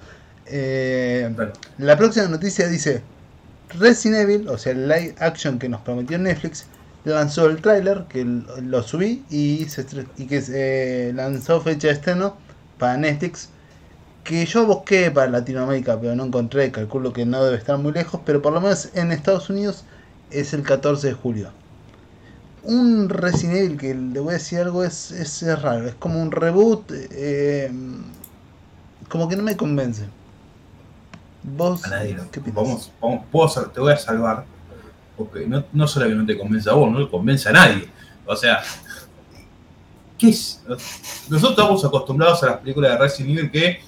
[0.47, 1.33] Eh.
[1.79, 3.03] La próxima noticia dice
[3.79, 6.67] Resident Evil, o sea el live action que nos prometió Netflix,
[7.05, 12.37] lanzó el tráiler que lo subí y, se y que se lanzó fecha de estreno
[12.79, 13.51] para Netflix.
[14.25, 18.21] Que yo busqué para Latinoamérica, pero no encontré, calculo que no debe estar muy lejos,
[18.25, 19.85] pero por lo menos en Estados Unidos
[20.31, 21.51] es el 14 de julio.
[22.63, 26.21] Un Resident Evil que le voy a decir algo es, es, es raro, es como
[26.23, 27.71] un reboot, eh,
[29.09, 30.05] como que no me convence.
[31.43, 32.55] ¿Vos A nadie lo- qué piensas?
[32.65, 34.45] vamos, vamos, puedo te voy a salvar.
[35.17, 37.89] Porque no, no solo que no te convence a vos, no le convence a nadie.
[38.27, 38.61] O sea,
[40.19, 40.63] ¿qué es?
[41.29, 43.81] Nosotros estamos acostumbrados a las películas de Resident Evil que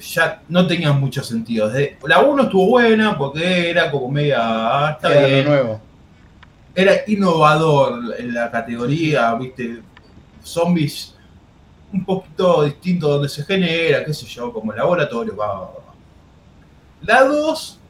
[0.00, 1.68] ya no tenían mucho sentido.
[1.68, 4.38] Desde- la 1 estuvo buena porque era como media.
[4.40, 5.44] ah, está Era lo bien.
[5.46, 5.80] nuevo.
[6.78, 9.82] Era innovador en la categoría, viste,
[10.44, 11.12] zombies
[11.92, 15.34] un poquito distinto donde se genera, qué sé yo, como laboratorio.
[15.34, 15.94] va, va, va.
[17.02, 17.80] La 2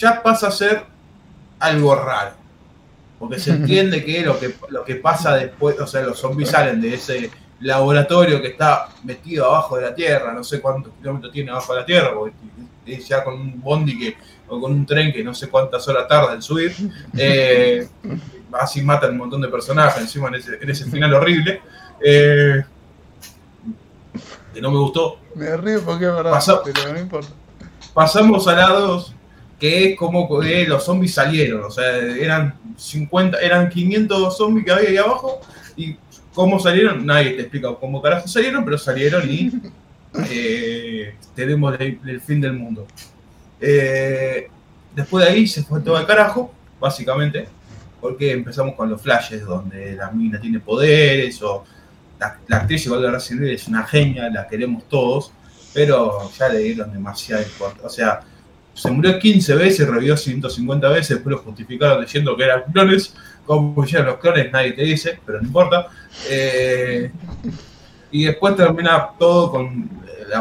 [0.00, 0.84] ya pasa a ser
[1.58, 2.34] algo raro,
[3.18, 6.80] porque se entiende que lo que lo que pasa después, o sea, los zombies salen
[6.80, 7.28] de ese
[7.62, 11.80] laboratorio que está metido abajo de la tierra, no sé cuántos kilómetros tiene abajo de
[11.80, 12.34] la tierra, porque
[12.86, 14.16] es ya con un bondi que
[14.48, 16.74] o con un tren que no sé cuántas horas tarda en subir.
[17.16, 17.88] Eh,
[18.52, 21.62] así matan un montón de personajes encima en ese, en ese final horrible.
[22.04, 22.62] Eh,
[24.52, 25.18] que no me gustó.
[25.34, 26.62] Me río porque es verdad, Pasó.
[26.62, 27.30] pero no importa.
[27.94, 29.14] Pasamos a la 2,
[29.58, 31.64] que es como que los zombies salieron.
[31.64, 35.40] O sea, eran 50, eran 500 zombies que había ahí abajo.
[35.76, 35.96] Y
[36.34, 39.50] cómo salieron, nadie te explica cómo carajo salieron, pero salieron y
[40.30, 42.86] eh, tenemos el, el fin del mundo.
[43.60, 44.48] Eh,
[44.94, 47.48] después de ahí se fue todo al carajo, básicamente,
[48.00, 51.64] porque empezamos con los flashes donde la mina tiene poderes o
[52.18, 55.32] la, la actriz igual de Resident Evil es una genia, la queremos todos,
[55.72, 57.84] pero ya le dieron importancia.
[57.84, 58.20] O sea,
[58.74, 63.14] se murió 15 veces, revivió 150 veces, después lo justificaron diciendo que eran clones.
[63.46, 65.88] Como hicieron los clones, nadie te dice, pero no importa.
[66.28, 67.10] Eh,
[68.10, 70.34] y después termina todo con eh,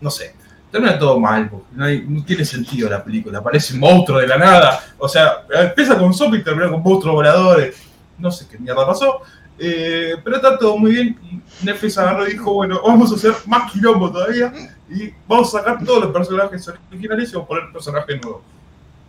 [0.00, 0.34] no sé,
[0.70, 4.82] termina todo mal, no, no, tiene sentido la película, parece un monstruo de la nada,
[4.98, 7.76] o sea, empieza con zombies y termina con monstruos voladores,
[8.18, 9.20] no sé qué mierda pasó,
[9.58, 13.34] eh, pero está todo muy bien y Netflix agarró y dijo, bueno, vamos a hacer
[13.46, 14.52] más quilombo todavía
[14.88, 18.42] y vamos a sacar todos los personajes originales y vamos a poner personajes nuevos.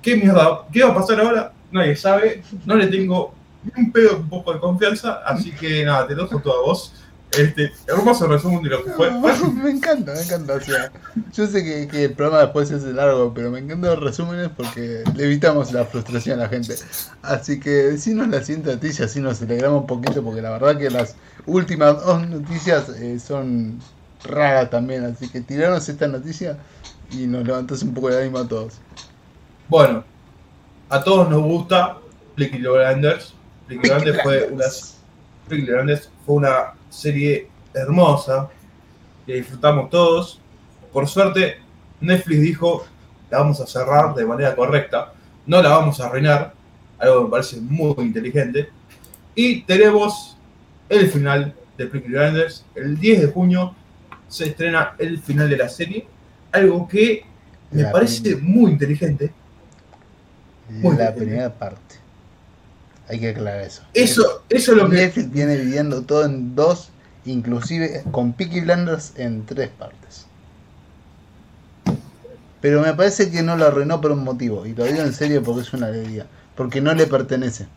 [0.01, 0.65] ¿Qué mierda?
[0.71, 1.53] ¿Qué va a pasar ahora?
[1.71, 6.07] Nadie sabe, no le tengo ni un pedo, un poco de confianza, así que nada,
[6.07, 6.93] te lo dejo todo a vos.
[7.37, 9.09] Este, hermoso resumen de lo que fue.
[9.63, 10.53] me encanta, me encanta.
[10.55, 10.91] O sea,
[11.31, 15.03] yo sé que, que, el programa después es largo, pero me encantan los resúmenes porque
[15.15, 16.75] le evitamos la frustración a la gente.
[17.21, 20.89] Así que decinos la siguiente noticia, así nos alegramos un poquito, porque la verdad que
[20.89, 21.15] las
[21.45, 23.79] últimas dos noticias eh, son
[24.25, 25.05] raras también.
[25.05, 26.57] Así que tiranos esta noticia
[27.11, 28.73] y nos levantás un poco el ánimo a todos.
[29.69, 30.03] Bueno,
[30.91, 31.97] a todos nos gusta
[32.35, 33.33] Peaky Blinders.
[33.67, 34.65] Peaky Blinders fue una,
[35.47, 38.49] Blinders fue una serie hermosa
[39.25, 40.41] que disfrutamos todos.
[40.91, 41.59] Por suerte,
[42.01, 42.85] Netflix dijo,
[43.29, 45.13] la vamos a cerrar de manera correcta,
[45.45, 46.53] no la vamos a arruinar,
[46.99, 48.69] algo que me parece muy inteligente.
[49.33, 50.37] Y tenemos
[50.89, 53.73] el final de Peaky Blinders, el 10 de junio
[54.27, 56.05] se estrena el final de la serie,
[56.51, 57.23] algo que
[57.71, 59.31] me La parece muy inteligente.
[60.79, 61.15] Muy la bien.
[61.15, 61.95] primera parte.
[63.07, 63.83] Hay que aclarar eso.
[63.93, 64.95] Eso, eso es lo que...
[64.95, 66.89] Netflix viene dividiendo todo en dos,
[67.25, 70.25] inclusive con Peaky Blinders en tres partes.
[72.61, 75.41] Pero me parece que no lo arruinó por un motivo, y lo digo en serio
[75.43, 77.67] porque es una alegría, porque no le pertenece.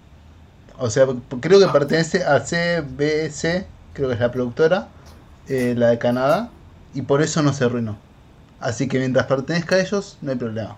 [0.79, 1.07] O sea,
[1.41, 4.89] creo que pertenece a CBC, creo que es la productora,
[5.49, 6.51] eh, la de Canadá,
[6.93, 7.97] y por eso no se arruinó.
[8.61, 10.77] Así que mientras pertenezca a ellos, no hay problema.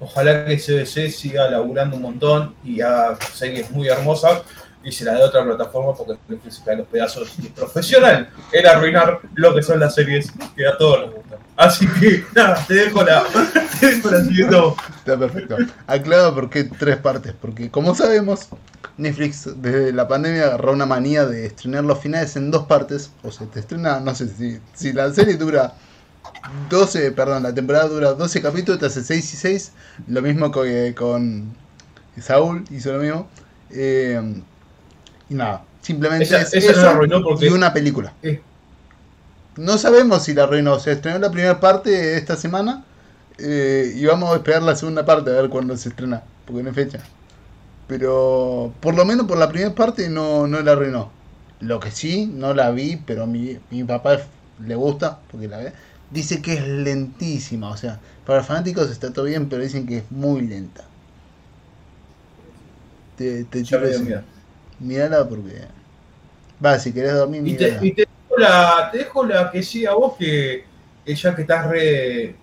[0.00, 4.42] Ojalá que CBC siga laburando un montón y haga series muy hermosas
[4.84, 8.28] y se la a otra plataforma porque Netflix se cae los pedazos y es profesional
[8.52, 11.38] en arruinar lo que son las series que a todos nos gustan.
[11.56, 13.24] Así que nada, te dejo la,
[13.80, 14.56] te dejo la siguiente.
[14.98, 15.56] Está perfecto.
[15.86, 17.32] Aclaro por qué tres partes.
[17.40, 18.48] Porque como sabemos,
[18.98, 23.10] Netflix desde la pandemia agarró una manía de estrenar los finales en dos partes.
[23.22, 25.74] O sea, te estrena, no sé si, si la serie dura
[26.70, 29.72] 12, perdón, la temporada dura 12 capítulos, te hace 6 y 6.
[30.08, 31.54] Lo mismo que con
[32.20, 33.28] Saúl hizo lo mismo.
[33.70, 34.20] Eh,
[35.30, 38.12] y nada, simplemente Esa- es esa no eso la arruinó porque- y una película.
[38.22, 38.40] Eh.
[39.56, 40.78] No sabemos si la arruinó.
[40.80, 42.84] Se estrenó la primera parte esta semana.
[43.38, 46.22] eh, y vamos a esperar la segunda parte a ver cuándo se estrena.
[46.46, 47.00] Porque no hay fecha.
[47.88, 51.10] Pero por lo menos por la primera parte no, no la arruinó.
[51.60, 54.18] Lo que sí, no la vi, pero mi, mi papá
[54.64, 55.72] le gusta, porque la ve.
[56.14, 57.70] Dice que es lentísima.
[57.70, 60.84] O sea, para fanáticos está todo bien, pero dicen que es muy lenta.
[63.16, 64.22] Te, te miedo.
[64.78, 65.68] Mírala porque.
[66.64, 69.86] Va, si querés dormir, Y te, y te dejo la, te dejo la que sí
[69.86, 70.64] a vos que,
[71.04, 72.36] que ya que estás re.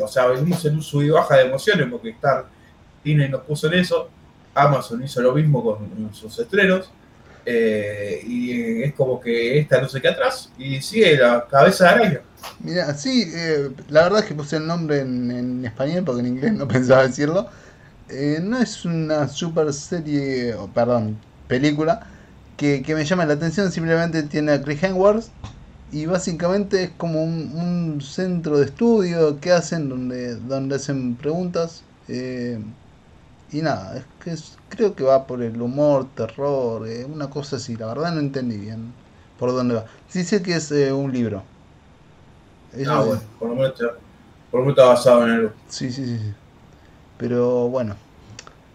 [0.00, 2.48] O sea, venimos en un sub y baja de emociones porque estar
[3.04, 4.10] Disney nos puso en eso.
[4.54, 6.92] Amazon hizo lo mismo con sus estrenos.
[7.44, 10.52] eh, y es como que esta no sé qué atrás.
[10.58, 12.20] Y sigue la cabeza de araña.
[12.58, 16.52] Mira, sí, eh, la verdad es que puse el nombre en, español porque en inglés
[16.54, 17.48] no pensaba decirlo.
[18.08, 22.00] Eh, no es una super serie, o perdón, película
[22.56, 25.26] que, que me llama la atención, simplemente tiene a Chris Hemsworth
[25.90, 31.86] y básicamente es como un, un centro de estudio que hacen donde, donde hacen preguntas.
[32.08, 32.60] eh,
[33.50, 37.56] y nada, es que es- creo que va por el humor, terror, eh, una cosa
[37.56, 37.76] así.
[37.76, 38.94] La verdad no entendí bien
[39.36, 39.86] por dónde va.
[40.06, 41.46] Sí sé que es eh, un libro.
[42.72, 43.86] Eso Ah, bueno, por lo menos está,
[44.50, 45.52] por lo menos está basado en algo.
[45.68, 46.34] Sí, sí, sí, sí.
[47.18, 47.96] Pero bueno.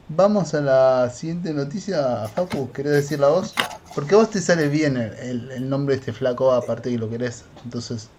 [0.09, 2.27] Vamos a la siguiente noticia.
[2.29, 3.53] Facu, ¿querés decir la voz?
[3.95, 6.97] Porque a vos te sale bien el, el- el nombre de este flaco, aparte que
[6.97, 7.45] lo querés.
[7.63, 8.09] Entonces,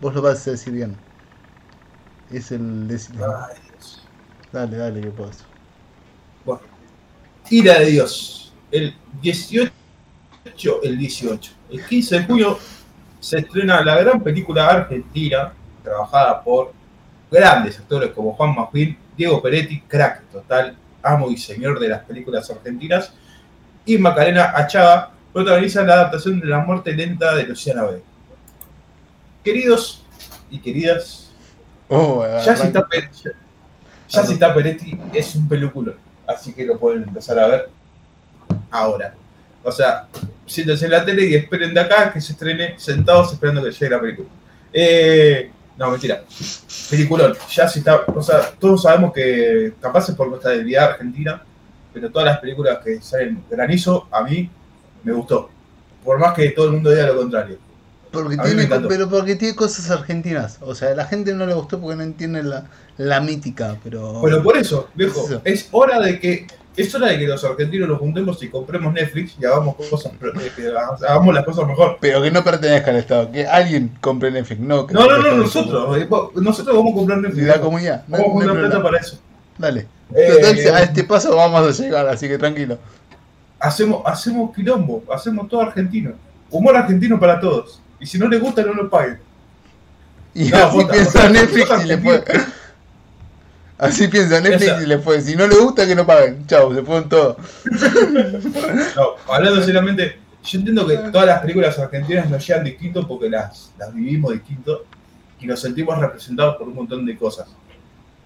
[0.00, 0.96] vos lo vas a decir bien.
[2.30, 2.88] Es el...
[2.88, 3.08] Dios.
[4.52, 5.30] Dale, dale, que puedo.
[6.44, 6.62] Bueno,
[7.50, 8.52] Ira de Dios.
[8.70, 9.72] El 18,
[10.82, 12.58] el 18, el 15 de junio
[13.20, 15.52] se estrena la gran película argentina,
[15.82, 16.72] trabajada por
[17.30, 22.50] grandes actores como Juan Magín, Diego Peretti, crack total, amo y señor de las películas
[22.50, 23.12] argentinas,
[23.84, 28.02] y Macarena Achaga, protagonizan la adaptación de La muerte lenta de Luciana B.
[29.44, 30.04] Queridos
[30.50, 31.24] y queridas,
[31.90, 33.30] Oh, ya si está, Pe- ya-
[34.08, 35.92] ya si está Peretti es un película,
[36.26, 37.70] así que lo pueden empezar a ver
[38.70, 39.14] ahora.
[39.62, 40.06] O sea,
[40.46, 43.90] siéntense en la tele y esperen de acá que se estrene sentados esperando que llegue
[43.90, 44.28] la película.
[44.72, 46.24] Eh, no, mentira.
[46.90, 51.42] Peliculón, ya se está, o sea, todos sabemos que capaz es por nuestra debilidad argentina,
[51.92, 54.50] pero todas las películas que salen granizo, a mí
[55.04, 55.50] me gustó.
[56.04, 57.58] Por más que todo el mundo diga lo contrario.
[58.10, 60.58] Porque tiene, pero porque tiene cosas argentinas.
[60.62, 62.64] O sea, a la gente no le gustó porque no entiende la,
[62.96, 64.14] la mítica, pero.
[64.14, 65.42] Bueno, por eso, viejo, Eso.
[65.44, 66.46] es hora de que
[66.82, 70.72] es hora de que los argentinos nos juntemos y compremos Netflix y hagamos cosas, eh,
[71.08, 71.98] hagamos las cosas mejor.
[72.00, 75.34] Pero que no pertenezca al Estado, que alguien compre Netflix, no que No, no, no,
[75.36, 77.18] nosotros, eh, nosotros vamos a comprar.
[77.18, 77.46] Netflix.
[77.46, 78.04] La comunidad.
[78.06, 79.18] Vamos a juntar plata para eso.
[79.58, 79.86] Dale.
[80.14, 82.78] Eh, Total, a este paso vamos a llegar, así que tranquilo.
[83.58, 86.12] hacemos, hacemos quilombo, hacemos todo argentino.
[86.50, 87.80] Humor argentino para todos.
[88.00, 89.18] Y si no les gusta, no lo paguen.
[90.34, 90.58] Y No,
[90.90, 92.22] así Netflix y le fue.
[93.78, 94.82] Así piensa Netflix Esa.
[94.82, 95.20] y le fue.
[95.20, 96.46] Si no le gusta, que no paguen.
[96.46, 97.36] Chau, se fueron todos.
[98.96, 103.72] No, hablando seriamente, yo entiendo que todas las películas argentinas nos llegan distinto porque las,
[103.78, 104.84] las vivimos distinto
[105.40, 107.46] y nos sentimos representados por un montón de cosas.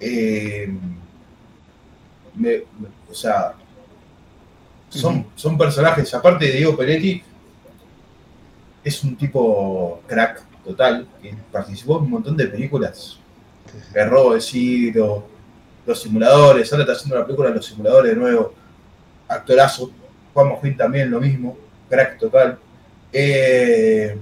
[0.01, 0.73] Eh,
[2.35, 3.53] me- me- o sea,
[4.89, 7.23] son, son personajes, aparte de Diego Peretti,
[8.85, 13.19] es un tipo crack total, que participó en un montón de películas.
[13.95, 15.25] El robo del siglo,
[15.87, 18.55] los simuladores, ahora está haciendo la película de los simuladores de nuevo,
[19.29, 19.91] actorazo,
[20.33, 21.57] Juan Mojín también lo mismo,
[21.89, 22.59] crack total,
[23.13, 24.17] Eh,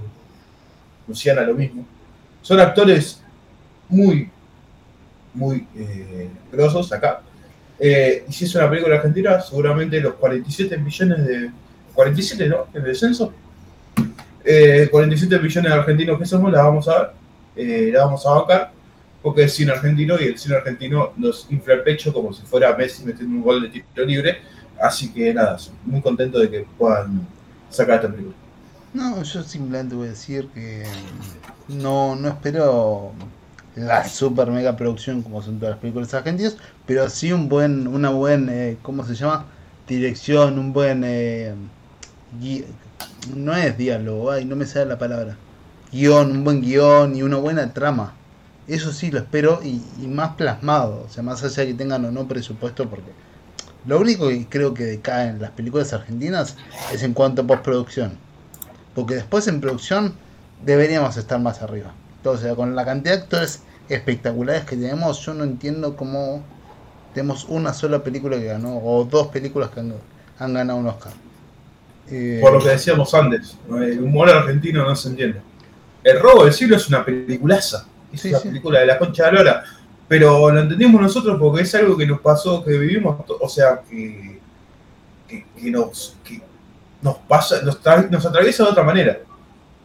[1.07, 1.85] Luciana lo mismo.
[2.41, 3.21] Son actores
[3.87, 4.29] muy,
[5.33, 7.21] muy eh, grosos acá.
[7.79, 11.51] Eh, y si es una película argentina, seguramente los 47 millones de...
[11.93, 12.67] 47, ¿no?
[12.73, 13.33] En el descenso.
[14.43, 17.09] Eh, 47 millones de argentinos que somos, la vamos a ver,
[17.55, 18.71] eh, la vamos a bancar,
[19.21, 22.75] porque es cine argentino y el cine argentino nos infla el pecho como si fuera
[22.75, 24.37] Messi metiendo un gol de tiro libre.
[24.81, 27.27] Así que nada, muy contento de que puedan
[27.69, 28.35] sacar esta película.
[28.93, 30.83] No, yo simplemente voy a decir que
[31.67, 33.13] no, no espero
[33.75, 38.09] la super mega producción como son todas las películas argentinas, pero sí un buen, una
[38.09, 39.45] buena, eh, ¿cómo se llama?
[39.87, 41.53] Dirección, un buen, eh,
[43.35, 45.37] no es diálogo, ay, no me sale la palabra,
[45.91, 48.13] guion, un buen guion y una buena trama.
[48.67, 52.05] Eso sí lo espero y, y más plasmado, o sea, más allá de que tengan
[52.05, 53.11] o no presupuesto, porque
[53.85, 56.55] lo único que creo que decae en las películas argentinas
[56.93, 58.13] es en cuanto a postproducción.
[58.93, 60.13] Porque después en producción
[60.63, 61.93] deberíamos estar más arriba.
[62.39, 66.43] Sea, con la cantidad de actores espectaculares que tenemos, yo no entiendo cómo
[67.15, 71.13] tenemos una sola película que ganó, o dos películas que han, ganado un Oscar.
[72.09, 75.41] Eh, Por lo que decíamos antes, el humor argentino no se entiende.
[76.03, 78.35] El robo del siglo es una peliculaza, Sí, sí.
[78.43, 79.63] película de la concha de la lora,
[80.07, 84.39] pero lo entendimos nosotros porque es algo que nos pasó, que vivimos, o sea, que,
[85.27, 86.41] que, que nos, que
[87.01, 89.19] nos pasa, nos, nos atraviesa de otra manera.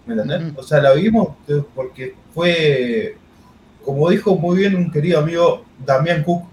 [0.04, 0.52] ¿Me entendés?
[0.56, 1.36] O sea, la vivimos
[1.74, 3.16] porque fue,
[3.84, 6.44] como dijo muy bien un querido amigo Damián Cook,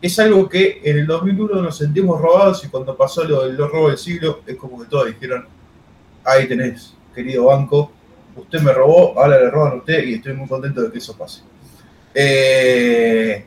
[0.00, 3.88] es algo que en el 2001 nos sentimos robados y cuando pasó lo del robo
[3.88, 5.46] del siglo, es como que todos dijeron,
[6.24, 7.90] ahí tenés, querido banco,
[8.38, 11.16] usted me robó, ahora le roban a usted y estoy muy contento de que eso
[11.16, 11.42] pase.
[12.14, 13.44] Eh,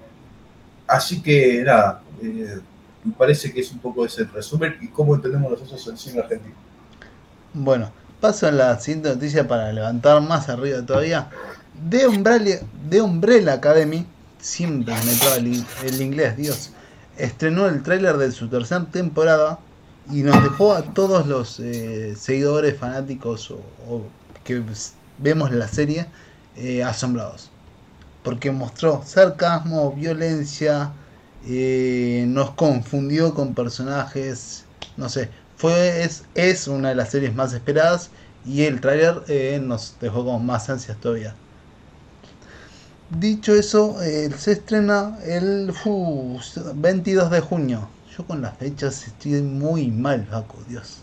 [0.87, 2.59] así que nada, eh,
[3.03, 6.55] me parece que es un poco ese resumen y cómo entendemos nosotros el cine argentino.
[7.53, 11.29] Bueno, paso a la siguiente noticia para levantar más arriba todavía.
[11.89, 14.05] The Umbrella, Academy,
[14.39, 16.71] siempre me traba el, inglés, Dios,
[17.17, 19.59] estrenó el tráiler de su tercera temporada
[20.11, 24.03] y nos dejó a todos los eh, seguidores fanáticos o
[24.43, 24.63] que
[25.17, 26.07] vemos la serie
[26.55, 27.49] eh, asombrados.
[28.23, 30.93] Porque mostró sarcasmo, violencia,
[31.47, 34.65] eh, nos confundió con personajes,
[34.97, 38.11] no sé, fue es, es una de las series más esperadas
[38.45, 41.35] y el tráiler eh, nos dejó con más ansias todavía.
[43.09, 46.39] Dicho eso, eh, se estrena el fu,
[46.75, 47.89] 22 de junio.
[48.15, 51.00] Yo con las fechas estoy muy mal, Paco, Dios.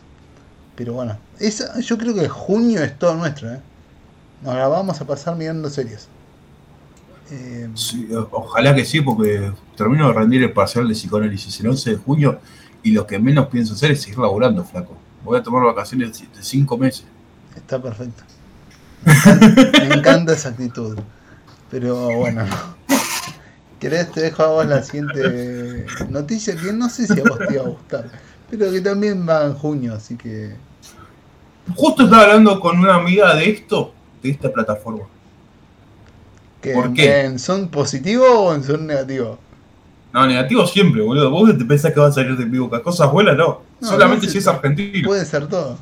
[0.79, 3.61] Pero bueno, esa, yo creo que junio es todo nuestro, ¿eh?
[4.45, 6.07] Nos la vamos a pasar mirando series.
[7.33, 11.91] Eh, Sí, ojalá que sí, porque termino de rendir el parcial de psicoanálisis el 11
[11.91, 12.39] de junio
[12.85, 14.97] y lo que menos pienso hacer es seguir laburando, flaco.
[15.25, 17.05] Voy a tomar vacaciones de 5 meses.
[17.57, 18.23] Está perfecto.
[19.05, 20.97] Me encanta, me encanta esa actitud.
[21.73, 22.45] Pero bueno.
[23.81, 24.13] ¿Querés?
[24.13, 27.65] Te dejo a vos la siguiente noticia que no sé si a vos te iba
[27.65, 28.28] a gustar.
[28.51, 30.57] Pero que también va en junio, así que.
[31.75, 33.93] Justo estaba hablando con una amiga de esto,
[34.23, 35.05] de esta plataforma.
[36.75, 37.25] ¿Por qué?
[37.25, 39.39] ¿En son positivo o en son negativo?
[40.13, 41.31] No, negativo siempre, boludo.
[41.31, 42.71] Vos te pensás que va a salir de vivo.
[42.71, 43.61] que Cosas buenas, no.
[43.81, 45.07] No, Solamente si es argentino.
[45.07, 45.79] Puede ser todo.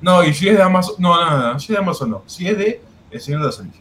[0.00, 0.94] No, y si es de Amazon.
[0.98, 2.22] No, nada, si es de Amazon no.
[2.26, 2.80] Si es de
[3.10, 3.80] El Señor de los Anillos.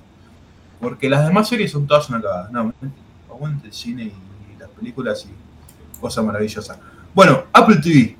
[0.81, 2.49] Porque las demás series son todas una cagada.
[2.51, 2.73] No,
[3.29, 6.77] aguante el cine y las películas y cosas maravillosas.
[7.19, 8.15] Bueno, Apple TV,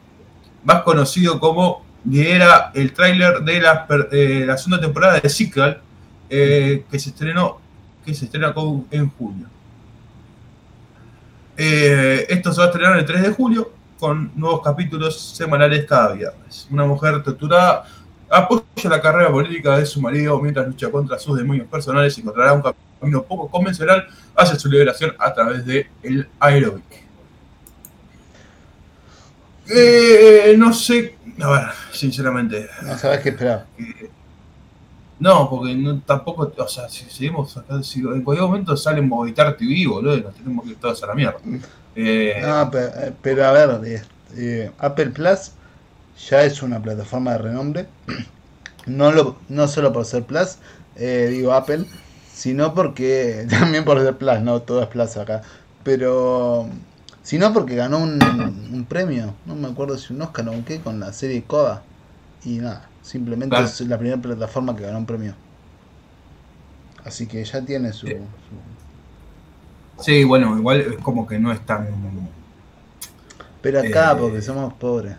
[0.66, 5.78] más conocido como era el tráiler de la, eh, segunda temporada de Sequel,
[6.30, 7.62] eh, que se estrenó,
[8.06, 8.54] que se estrena
[8.92, 9.48] en julio.
[11.56, 16.12] Eh, esto se va a estrenar el 3 de julio con nuevos capítulos semanales cada
[16.12, 16.68] viernes.
[16.70, 17.86] Una mujer torturada
[18.30, 22.52] apoya la carrera política de su marido mientras lucha contra sus demonios personales y encontrará
[22.52, 22.64] un
[23.00, 27.09] camino poco convencional hacia su liberación a través del el aerobic.
[29.70, 32.68] Eh, no sé, a ver, sinceramente.
[32.84, 33.66] No sabes qué esperar.
[35.20, 39.56] no, porque no, tampoco, o sea, si seguimos acá, si en cualquier momento sale Movistar
[39.56, 41.40] TV, boludo, y nos tenemos que ir todos a la mierda.
[41.96, 44.04] Eh, no, eh, pero, a ver,
[44.36, 45.52] eh, Apple Plus
[46.30, 47.88] ya es una plataforma de renombre.
[48.86, 50.58] No, lo, no solo por ser Plus,
[50.96, 51.86] digo Apple,
[52.34, 55.44] sino porque también por ser Plus, no todo es Plus acá.
[55.84, 56.70] Pero
[57.30, 61.00] sino porque ganó un, premio, no me acuerdo si un Oscar o un qué, con
[61.00, 61.84] la serie Coda.
[62.44, 65.36] Y nada, simplemente es la primera plataforma que ganó un premio.
[67.06, 68.08] Así que ya tiene su,
[70.00, 71.88] Sí, bueno, igual es como que no es tan.
[73.62, 75.16] Pero acá eh, porque somos pobres.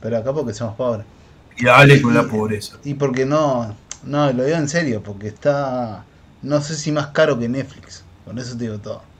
[0.00, 1.06] Pero acá porque somos pobres.
[1.56, 2.78] Y dale con la pobreza.
[2.82, 3.76] Y porque no.
[4.02, 6.04] No, lo digo en serio, porque está.
[6.42, 8.02] No sé si más caro que Netflix.
[8.24, 9.11] Con eso te digo todo.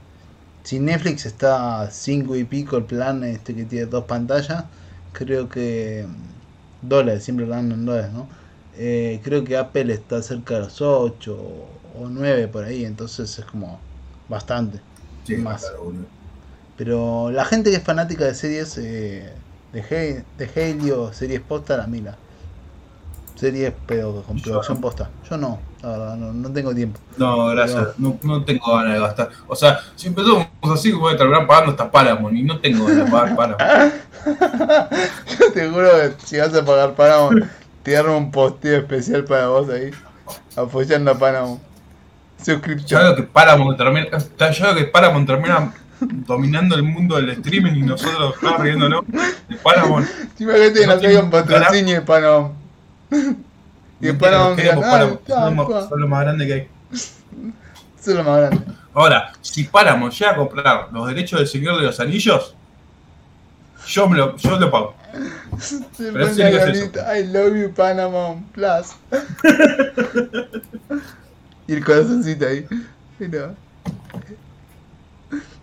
[0.63, 4.67] Si Netflix está a 5 y pico el plan este que tiene dos pantallas,
[5.13, 6.07] creo que.
[6.81, 8.29] Dólares, siempre hablando en dólares, ¿no?
[8.73, 11.37] Eh, creo que Apple está cerca de los 8
[11.95, 13.81] o 9 por ahí, entonces es como
[14.29, 14.83] bastante.
[15.37, 15.79] más.
[16.77, 19.43] Pero la gente que es fanática de series eh,
[19.73, 22.19] de, de Helio, series posta, la mira.
[23.43, 25.11] Series pero con producción posta.
[25.29, 27.01] Yo no, la verdad, no, tengo tiempo.
[27.17, 29.31] No, gracias, no, no, tengo ganas de gastar.
[29.49, 33.05] O sea, si empezamos así, voy a terminar pagando hasta Paramount y no tengo ganas
[33.05, 33.95] de pagar Paramount.
[35.41, 37.45] Yo te juro que si vas a pagar Paramount,
[37.83, 39.91] te un posteo especial para vos ahí,
[40.55, 41.61] apoyando a Paramount.
[42.41, 43.01] Suscripción.
[43.01, 44.07] Yo veo que Paramount termina,
[44.53, 49.05] yo que Paramount termina dominando el mundo del streaming y nosotros estamos riéndonos
[49.49, 50.09] de Paramount.
[50.39, 52.62] Imagínate que nos un patrocinio de Paramount.
[54.01, 54.61] Y el Paramount,
[55.27, 56.69] Paramount son lo más grande que hay.
[58.03, 58.65] Son lo más grande.
[58.95, 62.57] Ahora, si Paramount llega a comprar los derechos del Señor de los Anillos,
[63.87, 64.95] yo, me lo, yo lo pago.
[65.99, 68.97] Pero es I love you Paramount Plus.
[71.69, 72.67] y el corazoncito ahí.
[73.19, 73.55] Pero,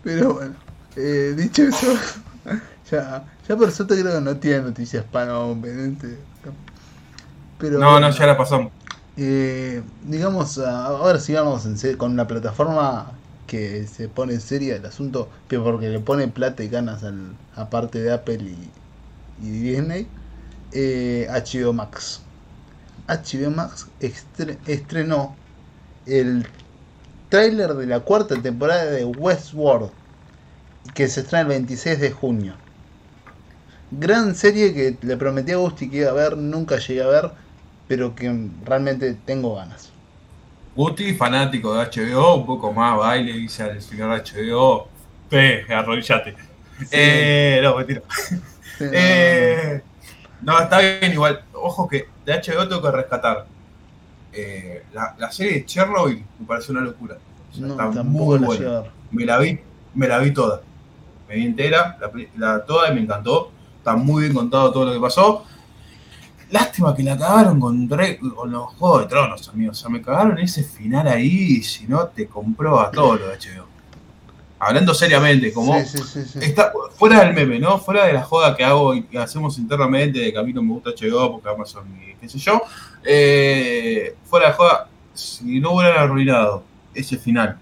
[0.01, 0.55] pero bueno,
[0.95, 1.93] eh, dicho eso,
[2.89, 5.61] ya, ya por suerte creo que no tiene noticias Paramount
[7.60, 8.72] Pero, no, no, ya la pasamos.
[9.18, 13.12] Eh, digamos, ahora sigamos en con una plataforma
[13.47, 17.36] que se pone en serio el asunto, pero porque le pone plata y ganas al,
[17.55, 18.72] aparte de Apple y,
[19.45, 20.07] y Disney,
[20.72, 22.22] eh, HBO Max.
[23.07, 25.36] HBO Max estrenó
[26.05, 26.45] el
[27.30, 29.89] tráiler de la cuarta temporada de Westworld,
[30.93, 32.53] que se estrena el 26 de junio.
[33.91, 37.32] Gran serie que le prometí a Gusti que iba a ver, nunca llegué a ver,
[37.89, 38.31] pero que
[38.63, 39.91] realmente tengo ganas.
[40.75, 44.87] Gusti, fanático de HBO, un poco más baile, dice al señor HBO,
[45.27, 46.35] pe, arrodillate.
[46.91, 48.01] Eh, no, mentira.
[48.79, 49.81] Eh,
[50.41, 51.43] no, está bien igual.
[51.51, 53.45] Ojo que de HBO tengo que rescatar
[54.31, 57.17] eh, la, la, serie de Chernobyl me parece una locura.
[57.51, 58.83] está muy buena.
[59.11, 59.59] Me la vi,
[59.93, 60.61] me la vi toda.
[61.27, 61.97] Me vi entera,
[62.37, 63.51] la, toda y me encantó.
[63.79, 65.45] Está muy bien contado todo lo que pasó.
[66.51, 69.77] Lástima que la cagaron con, con los Juegos de Tronos, amigos.
[69.77, 73.37] O sea, me cagaron ese final ahí si no te compró a todo lo de
[73.37, 73.67] HBO.
[74.61, 77.79] Hablando seriamente, como está fuera del meme, ¿no?
[77.79, 80.61] Fuera de la joda que hago y que hacemos internamente de que a mí no
[80.61, 82.61] me gusta HBO porque Amazon y qué sé yo.
[83.03, 87.57] Eh, fuera de joda, si no hubieran arruinado ese final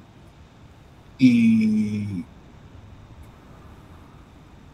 [1.19, 2.23] y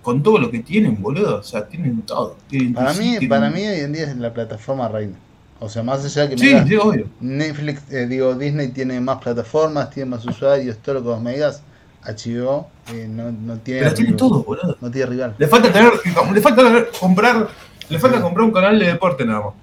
[0.03, 2.35] con todo lo que tienen, boludo, o sea, tienen todo.
[2.75, 5.15] para mí, para mí hoy en día es la plataforma reina.
[5.59, 7.07] O sea, más allá que sí, sí, obvio.
[7.21, 11.33] Netflix, eh, digo, Disney tiene más plataformas, tiene más usuarios, todo lo que vos me
[11.33, 11.63] digas.
[12.05, 13.79] HBO eh, no, no, tiene.
[13.79, 14.77] Pero tiene todo, boludo.
[14.81, 15.35] No tiene rival.
[15.37, 15.93] Le falta tener,
[16.33, 17.47] le falta comprar,
[17.87, 19.53] le falta comprar un canal de deporte nada más.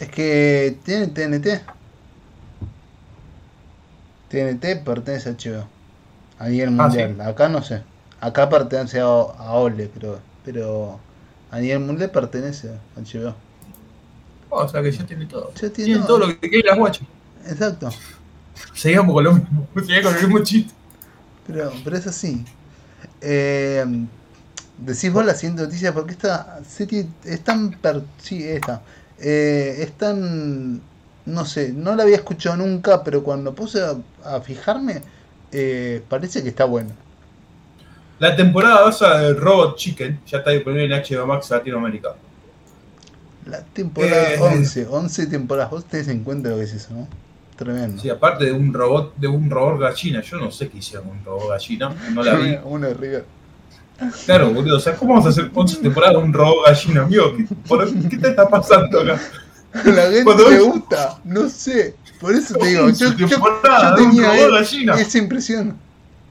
[0.00, 1.62] Es que tiene TNT.
[4.28, 5.66] TNT pertenece a HBO.
[6.38, 7.20] A nivel ah, mundial.
[7.20, 7.82] Acá no sé.
[8.20, 10.18] Acá pertenece a, Ole, creo.
[10.44, 10.98] Pero
[11.50, 13.34] a nivel mundial pertenece a HBO.
[14.48, 15.52] Oh, o sea que ya tiene todo.
[15.54, 16.18] Ya tiene, todo.
[16.18, 17.06] lo que quiere las guachas.
[17.46, 17.90] Exacto.
[18.74, 20.72] Seguíamos con lo mismo, seguía con el mismo chiste.
[21.46, 22.44] Pero, pero es así.
[23.20, 23.84] Eh,
[24.78, 27.72] decís vos la siguiente noticia porque esta serie es tan...
[27.72, 28.82] Per sí, esta.
[29.18, 30.80] Eh, es tan...
[31.26, 35.02] No sé, no la había escuchado nunca, pero cuando puse a, a fijarme,
[35.50, 36.94] eh, parece que está buena.
[38.18, 42.14] La temporada 2 de Robot Chicken ya está disponible en HBO Max Latinoamérica.
[43.46, 45.70] La temporada Eh, 11, 11 temporadas.
[45.70, 47.08] Vos tenés en cuenta lo que es eso, ¿no?
[47.56, 48.02] Tremendo.
[48.02, 51.18] Sí, aparte de un robot, de un robot gallina, yo no sé qué hicieron con
[51.18, 52.58] un robot gallina, no la vi.
[52.64, 53.24] Uno de River.
[54.26, 57.34] Claro, boludo, o sea, ¿cómo vamos a hacer 11 temporadas de un robot gallina, amigo?
[57.36, 59.18] ¿Qué, por- ¿qué te está pasando acá?
[59.84, 61.94] La gente Cuando le ves- gusta, no sé.
[62.20, 63.38] Por eso te digo, yo, 11 yo- yo
[63.96, 64.94] tenía robot e- gallina.
[65.00, 65.76] esa impresión.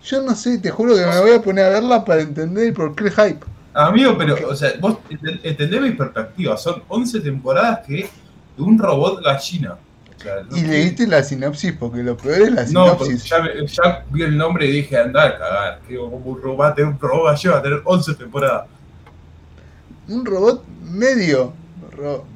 [0.06, 2.96] Yo no sé, te juro que me voy a poner a verla para entender por
[2.96, 3.40] qué el hype.
[3.74, 8.10] Amigo, pero, o sea, vos ent- entendés mi perspectiva, son 11 temporadas que
[8.56, 9.74] de un robot gallina.
[10.18, 13.30] O sea, no- Y leíste la sinopsis, porque lo peor es la No, porque sinopsis.
[13.30, 16.80] ya, me- ya vi el nombre y dije, anda a cagar, que como un robot,
[16.80, 18.68] un robot gallina, va a tener 11 temporadas.
[20.08, 21.52] Un robot medio,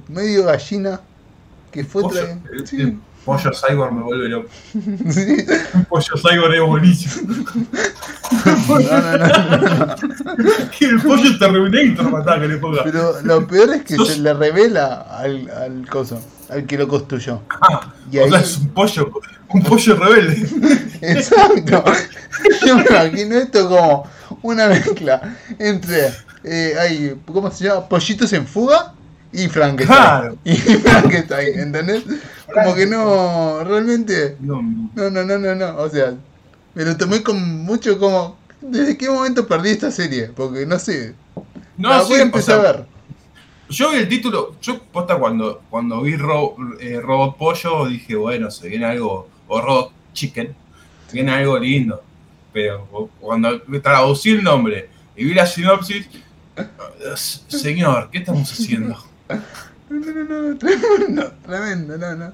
[0.08, 1.00] medio gallina,
[1.72, 2.98] que fue el- Sí,
[3.38, 4.50] pollo cyborg me vuelve loco.
[5.12, 5.38] sí.
[5.74, 7.36] Un pollo cyborg es buenísimo.
[8.46, 9.96] No, no, no,
[10.80, 12.84] el pollo Terminator matá que le ponga.
[12.84, 16.88] Pero lo peor es que Sos- se le revela al, al coso, al que lo
[16.88, 17.42] construyó.
[17.50, 19.10] Ah, Y ahí, es un pollo,
[19.50, 20.48] un pollo rebelde.
[21.02, 21.84] exacto.
[22.66, 24.08] Yo me imagino esto como
[24.44, 26.14] una mezcla entre,
[26.44, 27.88] eh, hay, ¿cómo se llama?
[27.90, 28.94] Pollitos en fuga
[29.32, 29.98] y Frankenstein.
[30.00, 30.38] Claro.
[30.44, 32.04] Y Frankenstein, ¿entendés?
[32.54, 35.78] Como que no, realmente, No, no, no, no, no.
[35.78, 36.16] O sea,
[36.74, 40.32] me lo tomé con mucho como, ¿desde qué momento perdí esta serie?
[40.36, 41.14] Porque no sé,
[41.78, 42.86] no la sí, voy a o empezar sea, a ver.
[43.70, 48.50] Yo vi el título, yo posta cuando, cuando vi Ro- eh, Robot Pollo dije, bueno,
[48.50, 50.56] se viene algo, o Robot Chicken,
[51.08, 52.02] se viene algo lindo.
[52.52, 56.08] Pero cu- cuando traducí el nombre y vi la sinopsis,
[56.58, 56.66] eh,
[57.48, 58.98] señor, ¿qué estamos haciendo?
[59.30, 62.34] No, no, no, no, tremendo, tremendo, no, no.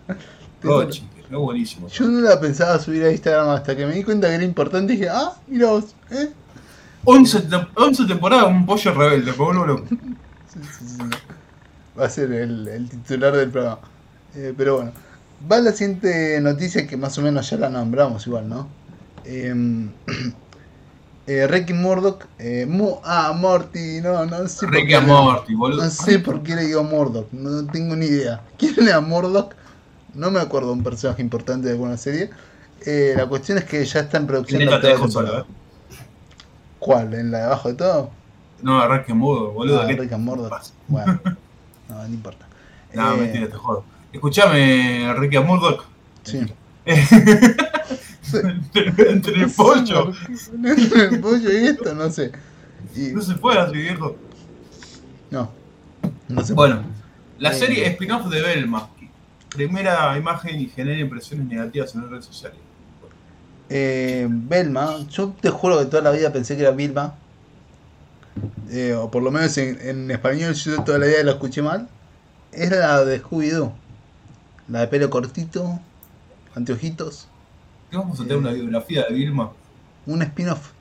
[0.89, 1.87] Chicken, es buenísimo.
[1.87, 4.93] Yo no la pensaba subir a Instagram hasta que me di cuenta que era importante
[4.93, 6.29] y dije, ah, mira vos, ¿eh?
[7.05, 9.85] 11, tem- 11 temporadas, un pollo rebelde, loco.
[9.89, 11.03] Sí, sí, sí.
[11.99, 13.79] Va a ser el, el titular del programa.
[14.35, 14.91] Eh, pero bueno,
[15.49, 18.67] va la siguiente noticia que más o menos ya la nombramos igual, ¿no?
[19.23, 19.53] Eh,
[21.27, 22.67] eh, Ricky Murdoch, eh,
[23.03, 25.83] ah, Morty, no, no sé por qué Morty, boludo.
[25.83, 28.41] No sé por qué le digo Murdoch, no tengo ni idea.
[28.57, 29.53] ¿Quién era Murdoch?
[30.13, 32.29] No me acuerdo de un personaje importante de alguna serie.
[32.85, 35.43] Eh, la cuestión es que ya está en producción la te dejo solo, ¿eh?
[36.77, 37.13] ¿Cuál?
[37.15, 38.11] ¿En la de abajo de todo?
[38.61, 39.81] No, Ricky and Morty, boludo.
[39.81, 40.73] Ah, ¿qué Rick and pasa?
[40.87, 41.19] Bueno,
[41.89, 42.45] no, no importa.
[42.93, 43.83] No, Eh, mentira, te jodo.
[44.13, 45.85] Escuchame, Ricky and Murdoch.
[46.23, 46.45] Sí.
[48.33, 50.11] Entre el pollo.
[50.63, 52.31] Entre el pollo y esto, no sé.
[52.95, 54.15] Y, No se puede así, viejo.
[55.31, 55.49] no,
[56.29, 56.53] no sé.
[56.53, 56.81] Bueno,
[57.39, 57.55] la Eh.
[57.59, 58.89] serie spin-off de Belma.
[59.49, 62.57] Primera imagen y genera impresiones negativas en las redes sociales.
[63.69, 67.15] Eh, Belma, yo te juro que toda la vida pensé que era Vilma.
[68.69, 71.87] Eh, o por lo menos en, en español yo toda la vida la escuché mal.
[72.51, 73.71] Es la de Scooby-Doo.
[74.67, 75.79] La de pelo cortito,
[76.55, 77.27] anteojitos,
[77.89, 79.51] ¿Qué vamos a tener una biografía de Vilma?
[80.07, 80.71] un spin-off.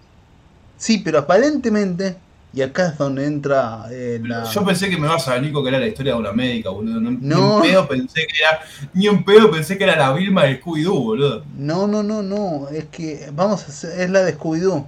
[0.77, 2.17] Sí, pero aparentemente,
[2.53, 4.45] y acá es donde entra eh, la...
[4.45, 6.71] Yo pensé que me vas a venir con que era la historia de una médica,
[6.71, 7.01] boludo.
[7.01, 8.61] No, Ni en pedo pensé que era.
[8.93, 11.45] Ni en pedo pensé que era la Vilma de Scooby-Doo, boludo.
[11.57, 14.87] No, no, no, no, es que vamos a hacer, es la de Scooby-Doo.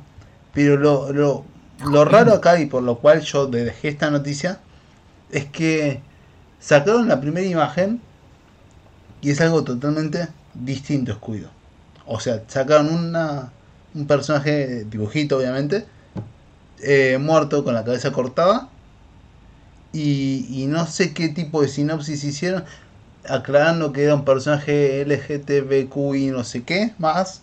[0.53, 1.45] Pero lo, lo,
[1.85, 4.61] lo raro acá y por lo cual yo dejé esta noticia
[5.31, 6.01] es que
[6.61, 8.01] sacaron la primera imagen
[9.21, 11.56] y es algo totalmente distinto Scooby-Doo.
[12.07, 13.53] O sea, sacaron una,
[13.95, 15.87] un personaje, dibujito obviamente,
[16.83, 18.69] eh, muerto con la cabeza cortada
[19.93, 22.65] y, y no sé qué tipo de sinopsis hicieron
[23.29, 27.43] aclarando que era un personaje LGTBQ y no sé qué más.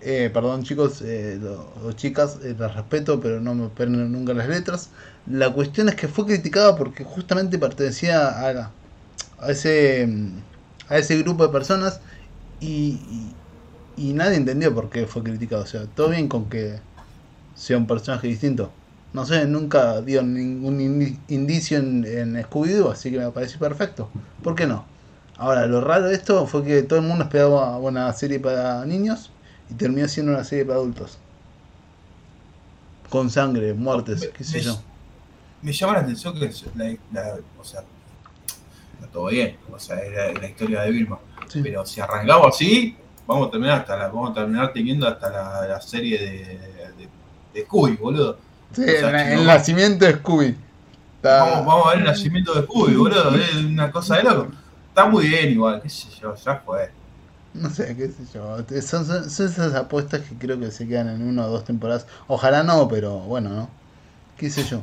[0.00, 1.40] Eh, perdón chicos, eh,
[1.84, 4.90] o chicas, eh, las respeto, pero no me esperen nunca las letras.
[5.26, 8.72] La cuestión es que fue criticada porque justamente pertenecía a,
[9.38, 10.08] a ese
[10.88, 12.00] a ese grupo de personas
[12.60, 12.98] y,
[13.96, 15.62] y nadie entendió por qué fue criticado.
[15.62, 16.78] O sea, todo bien con que
[17.54, 18.70] sea un personaje distinto.
[19.12, 24.08] No sé, nunca dio ningún indi- indicio en, en Scooby-Doo, así que me pareció perfecto.
[24.42, 24.86] ¿Por qué no?
[25.36, 29.30] Ahora, lo raro de esto fue que todo el mundo esperaba una serie para niños
[29.70, 31.18] y terminó siendo una serie para adultos.
[33.10, 34.80] Con sangre, muertes, qué sé yo.
[35.60, 37.82] Me llama la atención que la, la- o sea,
[38.94, 41.18] está todo bien, o sea, es la, la historia de Vilma.
[41.48, 41.60] Sí.
[41.62, 42.96] Pero si arrancamos así,
[43.26, 46.58] vamos a terminar hasta la, vamos a terminar teniendo hasta la, la serie de,
[46.96, 47.08] de,
[47.54, 48.38] de Scooby, boludo.
[48.72, 50.56] Sí, O sea, el, nacimiento de Scooby.
[51.16, 53.34] Está- Vamos, vamos a ver el nacimiento de Scooby, boludo.
[53.34, 54.52] Es una cosa de loco.
[54.88, 56.90] Está muy bien igual, qué sé yo, ya fue.
[57.54, 58.58] No sé, qué sé yo.
[58.82, 62.06] Son, son- son esas apuestas que creo que se quedan en una o dos temporadas.
[62.26, 63.68] Ojalá no, pero bueno, ¿no?
[64.36, 64.82] Qué sé yo.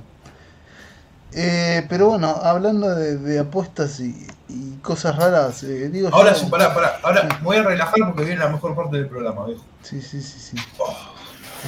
[1.31, 6.47] Eh, pero bueno, hablando de, de apuestas y, y cosas raras, eh, digo Ahora sí,
[6.47, 6.99] pará, pará.
[7.03, 9.63] Ahora me voy a relajar porque viene la mejor parte del programa, viejo.
[9.83, 10.57] Sí, sí, sí, sí.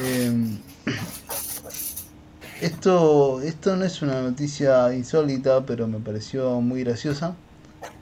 [0.01, 0.57] Eh,
[2.61, 7.35] esto, esto no es una noticia insólita, pero me pareció muy graciosa.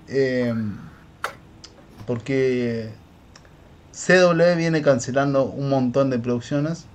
[0.08, 0.54] Eh,
[2.08, 2.90] porque
[3.92, 6.86] CW viene cancelando un montón de producciones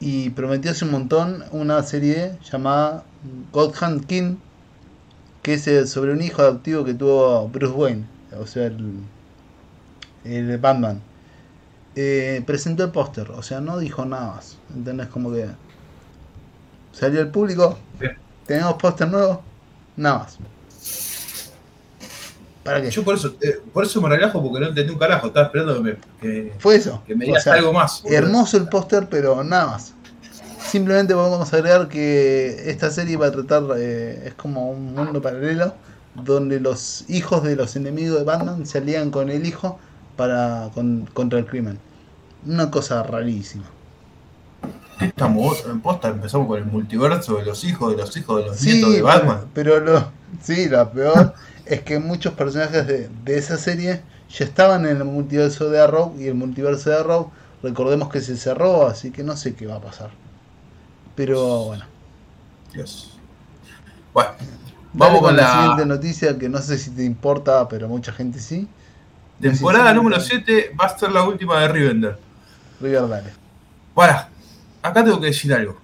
[0.00, 3.04] y prometió hace un montón una serie llamada
[3.52, 4.36] God Hand King,
[5.42, 8.04] que es eh, sobre un hijo adoptivo que tuvo Bruce Wayne,
[8.38, 8.94] o sea, el,
[10.24, 11.00] el Batman
[11.96, 14.58] eh, presentó el póster, o sea, no dijo nada más.
[14.74, 15.08] ¿Entendés?
[15.08, 15.48] Como que
[16.92, 17.78] salió al público,
[18.46, 19.42] tenemos póster nuevo,
[19.96, 20.38] nada más.
[22.64, 22.90] ¿Para qué?
[22.90, 25.28] Yo por eso, eh, por eso me relajo porque no entendí un carajo.
[25.28, 27.02] Estaba esperando que me, que, Fue eso.
[27.06, 28.02] que me O digas sea, algo más.
[28.04, 29.94] Hermoso el póster, pero nada más.
[30.62, 35.74] Simplemente podemos agregar que esta serie va a tratar, eh, es como un mundo paralelo,
[36.14, 39.78] donde los hijos de los enemigos de Batman se alían con el hijo
[40.16, 41.78] para con- contra el crimen.
[42.46, 43.64] Una cosa rarísima.
[44.98, 45.64] ¿Qué estamos?
[45.66, 48.72] En posta empezamos con el multiverso de los hijos, de los hijos, de los Sí,
[48.74, 49.40] nietos de pero, Batman.
[49.54, 50.12] pero lo,
[50.42, 51.34] sí, lo peor
[51.70, 56.14] es que muchos personajes de, de esa serie ya estaban en el multiverso de Arrow
[56.18, 57.30] y el multiverso de Arrow,
[57.62, 60.10] recordemos que se cerró, así que no sé qué va a pasar.
[61.14, 61.84] Pero bueno,
[62.72, 63.18] Dios.
[64.12, 64.30] Bueno,
[64.92, 68.68] vamos con la siguiente noticia que no sé si te importa, pero mucha gente sí.
[69.40, 70.42] temporada número sí.
[70.44, 70.74] 7.
[70.80, 72.18] Va a ser la última de Rivender.
[72.80, 73.30] River, dale.
[73.94, 74.28] Para,
[74.82, 75.76] acá tengo que decir algo.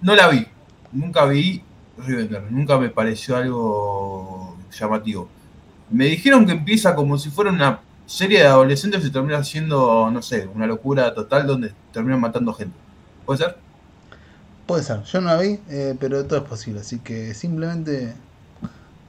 [0.00, 0.46] No la vi.
[0.90, 1.62] Nunca vi
[1.98, 2.42] Rivender.
[2.50, 4.37] Nunca me pareció algo
[4.70, 5.28] llamativo.
[5.90, 10.22] Me dijeron que empieza como si fuera una serie de adolescentes y termina siendo, no
[10.22, 12.76] sé, una locura total donde terminan matando gente.
[13.26, 13.56] ¿Puede ser?
[14.66, 18.14] Puede ser, yo no la vi, eh, pero todo es posible, así que simplemente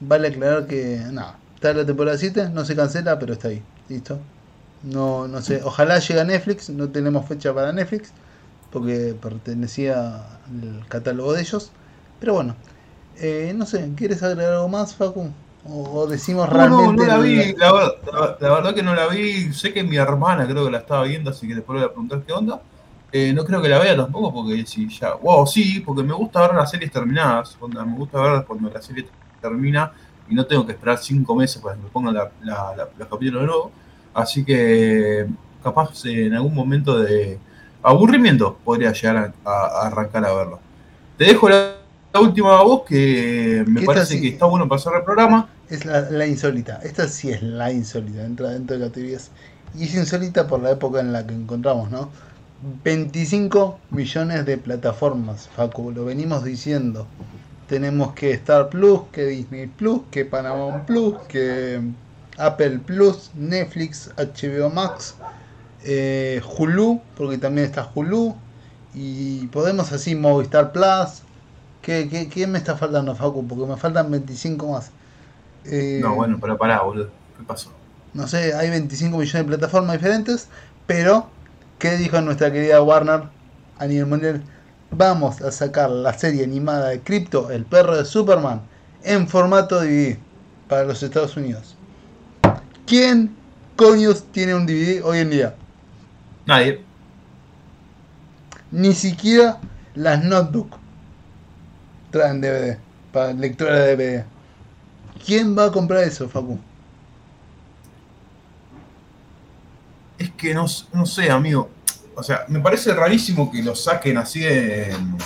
[0.00, 4.18] vale aclarar que nada, está la temporada 7, no se cancela, pero está ahí, listo.
[4.82, 8.12] No, no sé, ojalá llegue a Netflix, no tenemos fecha para Netflix,
[8.72, 10.16] porque pertenecía
[10.46, 11.70] al catálogo de ellos,
[12.20, 12.56] pero bueno,
[13.18, 15.30] eh, no sé, ¿quieres agregar algo más, Facu?
[15.64, 17.02] O, decimos No, no, realmente...
[17.02, 17.54] no la el- vi.
[17.56, 19.52] La, ver- la- la verdad que no la vi.
[19.52, 21.92] Sé que mi hermana creo que la estaba viendo, así que después le voy a
[21.92, 22.60] preguntar qué onda.
[23.12, 25.14] Eh, no creo que la vea tampoco porque si ya.
[25.14, 27.56] Wow, sí, porque me gusta ver las series terminadas.
[27.60, 29.06] onda, me gusta ver cuando la serie
[29.40, 29.92] termina
[30.28, 33.08] y no tengo que esperar cinco meses para que me pongan la, la- la- los
[33.08, 33.70] capítulos de nuevo.
[34.14, 35.26] Así que
[35.62, 37.38] capaz eh, en algún momento de
[37.82, 40.60] aburrimiento podría llegar a, a- a arrancar a verlo.
[41.18, 41.74] Te dejo la,
[42.12, 44.20] la última voz que me esta parece sí.
[44.20, 45.48] que está bueno cerrar el programa.
[45.68, 46.80] Es la, la insólita.
[46.82, 48.24] Esta sí es la insólita.
[48.24, 49.30] Entra dentro de categorías.
[49.78, 52.10] Y es insólita por la época en la que encontramos, ¿no?
[52.84, 55.92] 25 millones de plataformas, Facu.
[55.92, 57.06] Lo venimos diciendo.
[57.68, 61.80] Tenemos que Star Plus, que Disney Plus, que Paramount Plus, que
[62.36, 65.14] Apple Plus, Netflix, HBO Max,
[65.84, 68.34] eh, Hulu, porque también está Hulu.
[68.94, 71.22] Y podemos así Movistar Plus.
[71.82, 73.46] ¿Qué, qué, qué me está faltando, Facu?
[73.46, 74.90] Porque me faltan 25 más.
[75.64, 77.10] Eh, No, bueno, pero pará, boludo.
[77.38, 77.72] ¿Qué pasó?
[78.12, 80.48] no sé, hay 25 millones de plataformas diferentes,
[80.86, 81.28] pero
[81.78, 83.22] ¿qué dijo nuestra querida Warner
[83.78, 84.42] a nivel mundial?
[84.90, 88.62] Vamos a sacar la serie animada de Crypto, el perro de Superman,
[89.04, 90.18] en formato DVD
[90.68, 91.76] para los Estados Unidos.
[92.84, 93.36] ¿Quién
[93.76, 95.54] coños tiene un DVD hoy en día?
[96.46, 96.82] Nadie.
[98.72, 99.58] Ni siquiera
[99.94, 100.24] las
[102.10, 102.78] notebook traen DVD
[103.12, 104.24] para lectura de DVD.
[105.24, 106.58] ¿Quién va a comprar eso, Facu?
[110.18, 111.70] Es que no, no sé, amigo.
[112.14, 115.16] O sea, me parece rarísimo que lo saquen así en,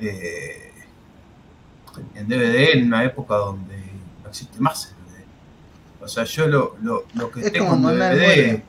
[0.00, 0.72] eh,
[2.14, 3.76] en DVD en una época donde
[4.22, 5.24] no existe más el DVD.
[6.04, 8.62] O sea, yo lo, lo, lo que Es tengo en DVD.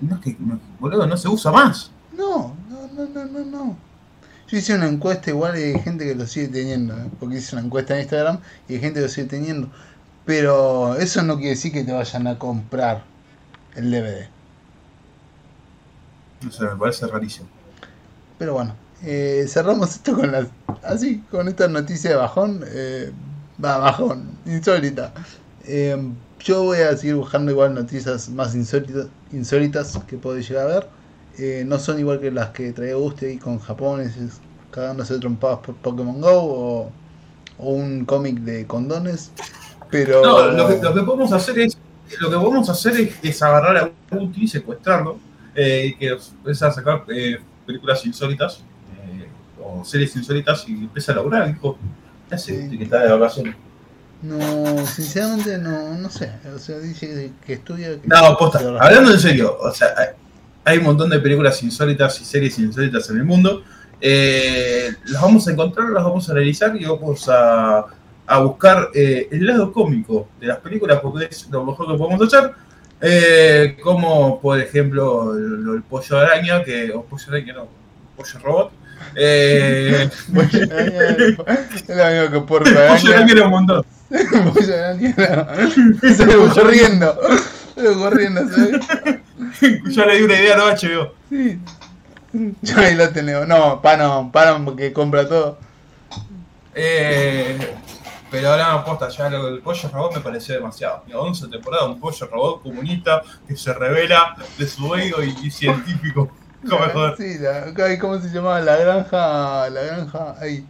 [0.00, 0.36] No es que,
[0.78, 1.90] boludo, no se usa más.
[2.12, 3.89] No, no, no, no, no, no.
[4.50, 7.08] Yo hice una encuesta igual y hay gente que lo sigue teniendo, ¿eh?
[7.20, 9.70] porque hice una encuesta en Instagram y hay gente que lo sigue teniendo.
[10.24, 13.04] Pero eso no quiere decir que te vayan a comprar
[13.76, 14.28] el DVD.
[16.42, 17.48] No sé, me parece rarísimo.
[18.38, 20.48] Pero bueno, eh, cerramos esto con las,
[20.82, 22.64] así, con esta noticia de bajón.
[22.66, 23.12] eh,
[23.64, 25.12] va, bajón, insólita.
[25.64, 25.96] Eh,
[26.40, 30.99] yo voy a seguir buscando igual noticias más insólitas, insólitas que podéis llegar a ver.
[31.42, 34.40] Eh, no son igual que las que traía usted ahí con japoneses
[34.70, 36.92] cagándose trompadas por Pokémon Go o,
[37.58, 39.30] o un cómic de condones.
[39.90, 40.22] Pero.
[40.22, 41.76] No, lo que, lo que podemos hacer es.
[42.20, 45.18] Lo que podemos hacer es, es agarrar a Guti, secuestrarlo,
[45.54, 48.58] eh, y que empieza a sacar eh, películas insólitas
[48.96, 49.28] eh,
[49.64, 51.46] o series insólitas y empieza a laburar.
[51.46, 51.78] Dijo,
[52.28, 52.76] ¿qué hace Sí.
[52.76, 53.54] que está de vacaciones?
[54.22, 56.30] No, sinceramente no, no sé.
[56.54, 57.90] O sea, dice que estudia.
[58.00, 59.88] que- No, posta, hablando en serio, o sea,
[60.64, 63.62] hay- un montón de películas insólitas y series insólitas en el mundo.
[64.00, 67.84] Eh, las vamos a encontrar, las vamos a analizar y vamos a,
[68.26, 72.26] a buscar eh, el lado cómico de las películas porque es lo mejor que podemos
[72.26, 72.52] hacer.
[73.02, 77.68] Eh, como por ejemplo el, el pollo araña, que, o pollo araña no,
[78.16, 78.72] pollo robot.
[79.16, 81.08] Eh, Pollo araña,
[81.74, 83.32] Es lo mismo que porco pollo de araña araña.
[83.32, 83.84] era un montón.
[84.54, 85.14] Pollo araña.
[86.02, 86.14] no.
[86.14, 87.18] Sale corriendo.
[87.82, 88.80] Sale corriendo, ¿sabes?
[89.94, 91.14] Yo le di una idea a los HBO.
[91.30, 91.58] Sí.
[92.62, 93.46] Ya ahí lo tenemos.
[93.48, 95.58] No, Pano, Pano porque compra todo.
[96.74, 97.58] Eh,
[98.30, 101.02] pero ahora aposta, ya lo del pollo robot me pareció demasiado.
[101.06, 105.50] Mira, 11 temporadas, un pollo robot comunista que se revela de su ego y, y
[105.50, 106.30] científico.
[106.68, 107.16] ¿Cómo?
[107.16, 108.60] Sí, la, ¿cómo se llamaba?
[108.60, 109.68] La granja.
[109.70, 110.34] La granja.
[110.40, 110.64] Ahí.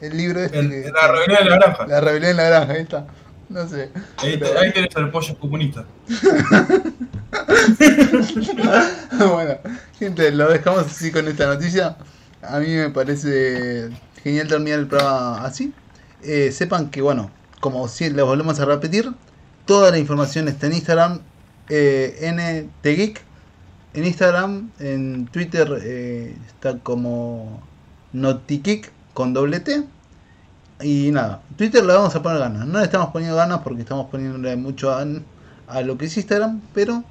[0.00, 0.58] El libro este.
[0.58, 1.86] El- que- la rebelión de la granja.
[1.86, 3.06] La rebelión en la granja, ahí está.
[3.48, 3.90] No sé.
[4.18, 5.84] Ahí, te- ahí tenés al pollo comunista.
[9.18, 9.54] bueno,
[9.98, 11.96] gente, lo dejamos así con esta noticia.
[12.42, 13.90] A mí me parece
[14.22, 15.72] genial terminar el programa así.
[16.22, 19.12] Eh, sepan que, bueno, como si les volvemos a repetir,
[19.64, 21.20] toda la información está en Instagram,
[21.68, 22.32] eh,
[22.82, 23.20] NTGeek.
[23.94, 27.62] En Instagram, en Twitter eh, está como
[28.12, 29.84] Notikick con doble T.
[30.82, 32.66] Y nada, Twitter le vamos a poner ganas.
[32.66, 35.06] No le estamos poniendo ganas porque estamos poniéndole mucho a,
[35.68, 37.02] a lo que es Instagram, pero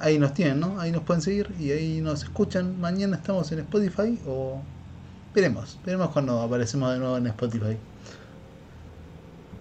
[0.00, 0.80] ahí nos tienen, ¿no?
[0.80, 2.80] Ahí nos pueden seguir y ahí nos escuchan.
[2.80, 4.60] Mañana estamos en Spotify o
[5.34, 7.76] veremos, veremos cuando aparecemos de nuevo en Spotify.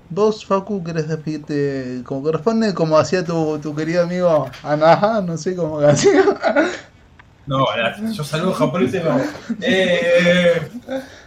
[0.09, 5.55] Vos, Facu, querés despedirte como corresponde, como hacía tu, tu querido amigo Anaha, no sé
[5.55, 6.23] cómo hacía.
[7.47, 7.65] No,
[8.11, 9.19] yo saludo japoneses, no.
[9.61, 10.69] Eh,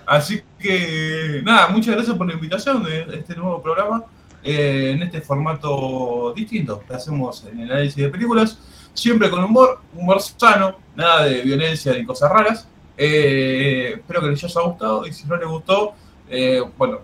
[0.07, 4.05] así que, nada, muchas gracias por la invitación de este nuevo programa.
[4.43, 8.59] eh, en este formato distinto que hacemos en el análisis de películas,
[8.93, 12.69] siempre con humor, humor sano, nada de violencia ni cosas raras.
[12.97, 15.95] Eh, espero que les haya gustado y si no les gustó,
[16.29, 17.01] eh, bueno,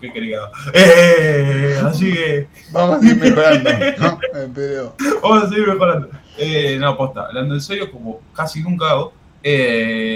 [0.00, 0.40] ¿qué quería?
[0.74, 4.18] Eh, así que Vamos a ir mejorando, ¿no?
[4.54, 6.08] Pero Vamos a seguir mejorando.
[6.38, 9.12] Eh, no, posta, hablando en serio, como casi nunca hago.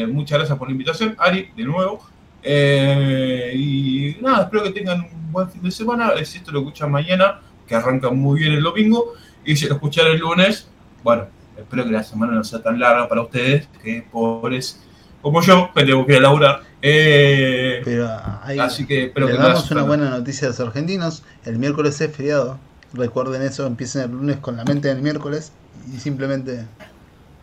[0.09, 2.01] muchas gracias por la invitación, Ari, de nuevo.
[2.43, 6.13] Eh, y nada, espero que tengan un buen fin de semana.
[6.25, 9.15] Si esto lo escuchan mañana, que arranca muy bien el domingo.
[9.45, 10.69] Y si lo escuchan el lunes,
[11.03, 14.81] bueno, espero que la semana no sea tan larga para ustedes, que pobres
[15.21, 16.63] como yo, que tengo que laburar.
[16.81, 18.09] Eh, Pero
[18.43, 21.23] ahí así que espero le que damos una buena noticia a los argentinos.
[21.45, 22.59] El miércoles es feriado.
[22.93, 25.53] Recuerden eso, empiecen el lunes con la mente del miércoles
[25.95, 26.67] y simplemente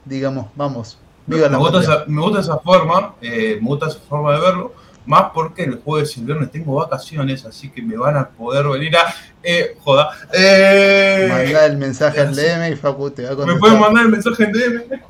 [0.06, 1.96] digamos, vamos, viva me, la gusta patria.
[1.96, 4.74] esa, me gusta esa forma, eh, me gusta esa forma de verlo,
[5.10, 8.68] más porque el jueves y el viernes tengo vacaciones, así que me van a poder
[8.68, 9.12] venir a...
[9.42, 10.12] Eh, joda.
[10.32, 13.60] Eh, el mensaje al DM y Facu te va a me contestar.
[13.60, 15.02] pueden mandar el mensaje en DM.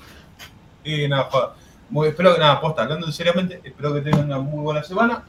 [0.86, 1.56] Y nada, joda.
[1.90, 5.24] Muy, espero que nada, posta, hablando seriamente, espero que tengan una muy buena semana,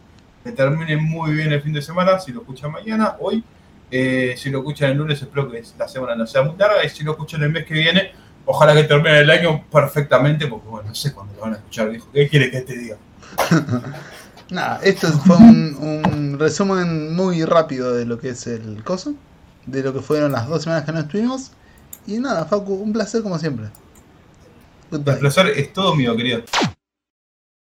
[0.44, 3.42] que terminen muy bien el fin de semana, si lo escuchan mañana, hoy.
[3.90, 6.84] Eh, si lo escuchan el lunes, espero que la semana no sea muy larga.
[6.84, 8.12] Y si lo escuchan el mes que viene,
[8.44, 11.88] ojalá que termine el año perfectamente, porque bueno, no sé cuándo lo van a escuchar,
[11.88, 12.09] viejo.
[12.12, 12.97] ¿Qué quiere que te diga?
[14.51, 19.14] Nada, esto fue un, un resumen muy rápido de lo que es el coso,
[19.66, 21.52] de lo que fueron las dos semanas que no estuvimos.
[22.06, 23.70] Y nada, Facu, un placer como siempre.
[25.06, 25.16] El Goodbye.
[25.20, 26.43] placer es todo mío, querido.